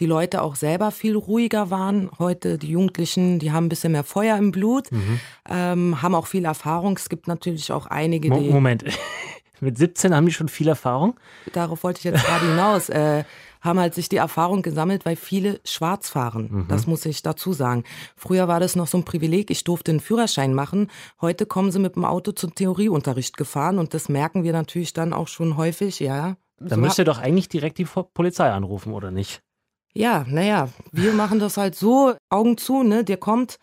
Die 0.00 0.06
Leute 0.06 0.42
auch 0.42 0.56
selber 0.56 0.90
viel 0.90 1.16
ruhiger 1.16 1.70
waren. 1.70 2.10
Heute 2.18 2.58
die 2.58 2.70
Jugendlichen, 2.70 3.38
die 3.38 3.52
haben 3.52 3.66
ein 3.66 3.68
bisschen 3.68 3.92
mehr 3.92 4.02
Feuer 4.02 4.36
im 4.38 4.50
Blut, 4.50 4.90
mhm. 4.90 5.20
ähm, 5.48 6.02
haben 6.02 6.16
auch 6.16 6.26
viel 6.26 6.44
Erfahrung. 6.44 6.96
Es 6.96 7.08
gibt 7.08 7.28
natürlich 7.28 7.70
auch 7.70 7.86
einige, 7.86 8.30
die... 8.30 8.50
Moment, 8.50 8.84
mit 9.60 9.78
17 9.78 10.14
haben 10.14 10.26
die 10.26 10.32
schon 10.32 10.48
viel 10.48 10.66
Erfahrung? 10.66 11.14
Darauf 11.52 11.84
wollte 11.84 11.98
ich 11.98 12.04
jetzt 12.04 12.24
gerade 12.24 12.48
hinaus. 12.48 12.88
Äh, 12.88 13.22
haben 13.62 13.78
halt 13.78 13.94
sich 13.94 14.08
die 14.08 14.16
Erfahrung 14.16 14.60
gesammelt, 14.60 15.06
weil 15.06 15.16
viele 15.16 15.60
schwarz 15.64 16.10
fahren. 16.10 16.48
Mhm. 16.50 16.68
Das 16.68 16.86
muss 16.86 17.06
ich 17.06 17.22
dazu 17.22 17.52
sagen. 17.52 17.84
Früher 18.16 18.48
war 18.48 18.60
das 18.60 18.76
noch 18.76 18.88
so 18.88 18.98
ein 18.98 19.04
Privileg, 19.04 19.50
ich 19.50 19.64
durfte 19.64 19.92
einen 19.92 20.00
Führerschein 20.00 20.52
machen. 20.52 20.90
Heute 21.20 21.46
kommen 21.46 21.70
sie 21.70 21.78
mit 21.78 21.96
dem 21.96 22.04
Auto 22.04 22.32
zum 22.32 22.54
Theorieunterricht 22.54 23.36
gefahren 23.36 23.78
und 23.78 23.94
das 23.94 24.08
merken 24.08 24.42
wir 24.42 24.52
natürlich 24.52 24.92
dann 24.92 25.12
auch 25.12 25.28
schon 25.28 25.56
häufig, 25.56 26.00
ja. 26.00 26.36
Da 26.58 26.74
so 26.74 26.80
müsst 26.80 26.98
ihr 26.98 27.04
doch 27.04 27.18
eigentlich 27.18 27.48
direkt 27.48 27.78
die 27.78 27.86
Polizei 28.14 28.50
anrufen, 28.50 28.92
oder 28.92 29.10
nicht? 29.10 29.42
Ja, 29.94 30.24
naja, 30.28 30.68
wir 30.90 31.12
machen 31.12 31.38
das 31.38 31.56
halt 31.56 31.74
so, 31.74 32.14
Augen 32.30 32.56
zu, 32.56 32.82
ne, 32.82 33.04
der 33.04 33.16
kommt, 33.16 33.58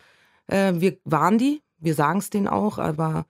äh, 0.46 0.74
wir 0.76 0.98
warnen 1.04 1.38
die, 1.38 1.62
wir 1.78 1.94
sagen 1.94 2.20
es 2.20 2.30
denen 2.30 2.46
auch, 2.46 2.78
aber 2.78 3.26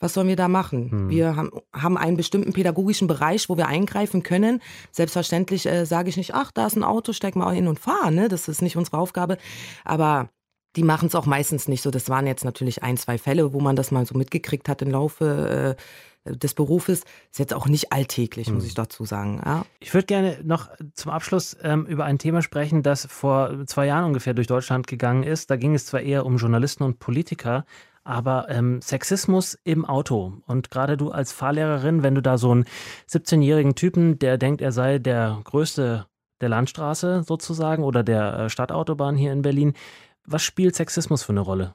was 0.00 0.14
sollen 0.14 0.28
wir 0.28 0.36
da 0.36 0.48
machen? 0.48 0.90
Hm. 0.90 1.10
Wir 1.10 1.36
haben, 1.36 1.50
haben 1.72 1.96
einen 1.96 2.16
bestimmten 2.16 2.52
pädagogischen 2.52 3.08
Bereich, 3.08 3.48
wo 3.48 3.56
wir 3.56 3.66
eingreifen 3.66 4.22
können. 4.22 4.60
Selbstverständlich 4.92 5.66
äh, 5.66 5.84
sage 5.86 6.08
ich 6.08 6.16
nicht, 6.16 6.34
ach, 6.34 6.52
da 6.52 6.66
ist 6.66 6.76
ein 6.76 6.84
Auto, 6.84 7.12
steig 7.12 7.36
mal 7.36 7.54
hin 7.54 7.68
und 7.68 7.78
fahr. 7.78 8.10
Ne? 8.10 8.28
Das 8.28 8.48
ist 8.48 8.62
nicht 8.62 8.76
unsere 8.76 8.98
Aufgabe. 8.98 9.38
Aber 9.84 10.30
die 10.76 10.82
machen 10.82 11.08
es 11.08 11.14
auch 11.14 11.26
meistens 11.26 11.66
nicht 11.66 11.82
so. 11.82 11.90
Das 11.90 12.08
waren 12.08 12.26
jetzt 12.26 12.44
natürlich 12.44 12.82
ein, 12.82 12.96
zwei 12.96 13.18
Fälle, 13.18 13.52
wo 13.52 13.60
man 13.60 13.76
das 13.76 13.90
mal 13.90 14.06
so 14.06 14.16
mitgekriegt 14.16 14.68
hat 14.68 14.82
im 14.82 14.90
Laufe 14.90 15.76
äh, 15.76 15.82
des 16.24 16.54
Berufes 16.54 17.04
ist 17.30 17.38
jetzt 17.38 17.54
auch 17.54 17.68
nicht 17.68 17.92
alltäglich, 17.92 18.50
muss 18.50 18.62
hm. 18.62 18.68
ich 18.68 18.74
dazu 18.74 19.04
sagen. 19.04 19.40
Ja. 19.44 19.64
Ich 19.80 19.94
würde 19.94 20.06
gerne 20.06 20.38
noch 20.44 20.68
zum 20.94 21.10
Abschluss 21.10 21.56
ähm, 21.62 21.86
über 21.86 22.04
ein 22.04 22.18
Thema 22.18 22.42
sprechen, 22.42 22.82
das 22.82 23.06
vor 23.06 23.66
zwei 23.66 23.86
Jahren 23.86 24.04
ungefähr 24.04 24.34
durch 24.34 24.46
Deutschland 24.46 24.86
gegangen 24.86 25.22
ist. 25.22 25.50
Da 25.50 25.56
ging 25.56 25.74
es 25.74 25.86
zwar 25.86 26.00
eher 26.00 26.26
um 26.26 26.36
Journalisten 26.36 26.82
und 26.84 26.98
Politiker, 26.98 27.64
aber 28.08 28.46
ähm, 28.48 28.80
Sexismus 28.80 29.58
im 29.64 29.84
Auto. 29.84 30.32
Und 30.46 30.70
gerade 30.70 30.96
du 30.96 31.10
als 31.10 31.30
Fahrlehrerin, 31.30 32.02
wenn 32.02 32.14
du 32.14 32.22
da 32.22 32.38
so 32.38 32.50
einen 32.50 32.64
17-jährigen 33.10 33.74
Typen, 33.74 34.18
der 34.18 34.38
denkt, 34.38 34.62
er 34.62 34.72
sei 34.72 34.98
der 34.98 35.40
größte 35.44 36.06
der 36.40 36.48
Landstraße 36.48 37.24
sozusagen 37.26 37.84
oder 37.84 38.02
der 38.02 38.38
äh, 38.38 38.48
Stadtautobahn 38.48 39.16
hier 39.16 39.32
in 39.32 39.42
Berlin, 39.42 39.74
was 40.24 40.42
spielt 40.42 40.74
Sexismus 40.74 41.22
für 41.22 41.32
eine 41.32 41.40
Rolle? 41.40 41.74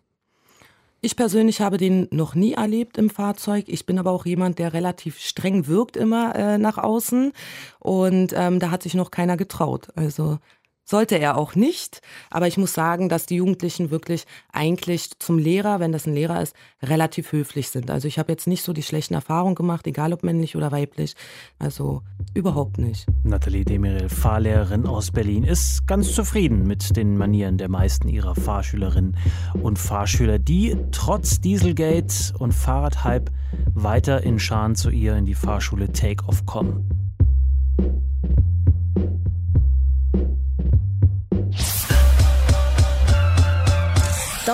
Ich 1.01 1.15
persönlich 1.15 1.61
habe 1.61 1.77
den 1.77 2.07
noch 2.11 2.33
nie 2.33 2.53
erlebt 2.53 2.97
im 2.97 3.09
Fahrzeug. 3.09 3.65
Ich 3.67 3.85
bin 3.85 3.99
aber 3.99 4.11
auch 4.11 4.25
jemand, 4.25 4.57
der 4.57 4.73
relativ 4.73 5.19
streng 5.19 5.67
wirkt 5.67 5.97
immer 5.97 6.33
äh, 6.33 6.57
nach 6.57 6.77
außen. 6.77 7.33
Und 7.79 8.33
ähm, 8.35 8.59
da 8.59 8.71
hat 8.71 8.83
sich 8.83 8.95
noch 8.95 9.11
keiner 9.11 9.37
getraut. 9.37 9.89
Also 9.95 10.39
sollte 10.85 11.17
er 11.17 11.37
auch 11.37 11.55
nicht. 11.55 12.01
Aber 12.29 12.47
ich 12.47 12.57
muss 12.57 12.73
sagen, 12.73 13.09
dass 13.09 13.25
die 13.25 13.35
Jugendlichen 13.35 13.91
wirklich 13.91 14.25
eigentlich 14.51 15.17
zum 15.19 15.37
Lehrer, 15.37 15.79
wenn 15.79 15.91
das 15.91 16.05
ein 16.05 16.13
Lehrer 16.13 16.41
ist, 16.41 16.55
relativ 16.81 17.31
höflich 17.31 17.69
sind. 17.69 17.89
Also 17.89 18.07
ich 18.07 18.19
habe 18.19 18.31
jetzt 18.31 18.47
nicht 18.47 18.63
so 18.63 18.73
die 18.73 18.83
schlechten 18.83 19.13
Erfahrungen 19.13 19.55
gemacht, 19.55 19.87
egal 19.87 20.13
ob 20.13 20.23
männlich 20.23 20.55
oder 20.55 20.71
weiblich. 20.71 21.15
Also 21.59 22.01
überhaupt 22.33 22.77
nicht. 22.77 23.07
Nathalie 23.23 23.65
Demirel, 23.65 24.09
Fahrlehrerin 24.09 24.85
aus 24.85 25.11
Berlin, 25.11 25.43
ist 25.43 25.87
ganz 25.87 26.13
zufrieden 26.13 26.67
mit 26.67 26.95
den 26.95 27.17
Manieren 27.17 27.57
der 27.57 27.69
meisten 27.69 28.07
ihrer 28.07 28.35
Fahrschülerinnen 28.35 29.17
und 29.61 29.79
Fahrschüler, 29.79 30.39
die 30.39 30.77
trotz 30.91 31.39
Dieselgate 31.41 32.37
und 32.37 32.53
Fahrradhype 32.53 33.31
weiter 33.73 34.23
in 34.23 34.39
Scharen 34.39 34.75
zu 34.75 34.89
ihr 34.89 35.15
in 35.15 35.25
die 35.25 35.35
Fahrschule 35.35 35.91
Take-Off 35.91 36.45
kommen. 36.45 37.02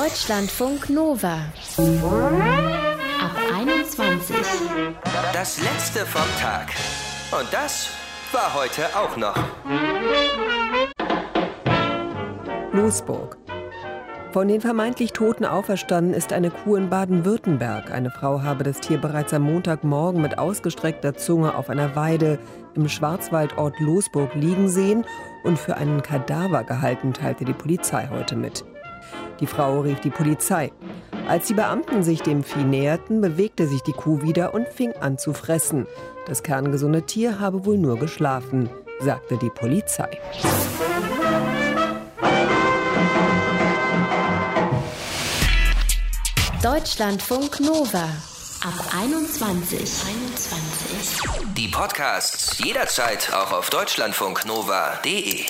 Deutschlandfunk 0.09 0.89
Nova. 0.89 1.35
Ab 1.77 3.31
21. 3.55 4.35
Das 5.33 5.61
letzte 5.61 5.99
vom 5.99 6.23
Tag. 6.41 6.69
Und 7.39 7.47
das 7.51 7.89
war 8.31 8.55
heute 8.55 8.87
auch 8.95 9.15
noch. 9.17 9.35
Lusburg. 12.71 13.37
Von 14.31 14.47
den 14.47 14.61
vermeintlich 14.61 15.13
Toten 15.13 15.45
auferstanden 15.45 16.15
ist 16.15 16.33
eine 16.33 16.49
Kuh 16.49 16.75
in 16.75 16.89
Baden-Württemberg. 16.89 17.91
Eine 17.91 18.09
Frau 18.09 18.41
habe 18.41 18.63
das 18.63 18.79
Tier 18.79 18.97
bereits 18.97 19.31
am 19.35 19.43
Montagmorgen 19.43 20.23
mit 20.23 20.39
ausgestreckter 20.39 21.13
Zunge 21.17 21.53
auf 21.53 21.69
einer 21.69 21.95
Weide 21.95 22.39
im 22.73 22.89
Schwarzwaldort 22.89 23.79
Losburg 23.79 24.33
liegen 24.33 24.69
sehen 24.69 25.05
und 25.43 25.59
für 25.59 25.77
einen 25.77 26.01
Kadaver 26.01 26.63
gehalten, 26.63 27.13
teilte 27.13 27.45
die 27.45 27.53
Polizei 27.53 28.07
heute 28.11 28.35
mit. 28.35 28.65
Die 29.39 29.47
Frau 29.47 29.81
rief 29.81 29.99
die 29.99 30.09
Polizei. 30.09 30.71
Als 31.27 31.47
die 31.47 31.53
Beamten 31.53 32.03
sich 32.03 32.21
dem 32.21 32.43
Vieh 32.43 32.63
näherten, 32.63 33.21
bewegte 33.21 33.67
sich 33.67 33.81
die 33.81 33.93
Kuh 33.93 34.21
wieder 34.21 34.53
und 34.53 34.67
fing 34.67 34.93
an 34.93 35.17
zu 35.17 35.33
fressen. 35.33 35.85
Das 36.25 36.43
kerngesunde 36.43 37.03
Tier 37.03 37.39
habe 37.39 37.65
wohl 37.65 37.77
nur 37.77 37.97
geschlafen, 37.99 38.69
sagte 38.99 39.37
die 39.37 39.49
Polizei. 39.49 40.09
Deutschlandfunk 46.61 47.61
Nova 47.61 48.09
ab 48.61 48.73
21. 48.93 49.79
21. 49.79 51.53
Die 51.55 51.69
Podcasts 51.69 52.57
jederzeit 52.57 53.31
auch 53.33 53.53
auf 53.53 53.69
deutschlandfunknova.de. 53.69 55.45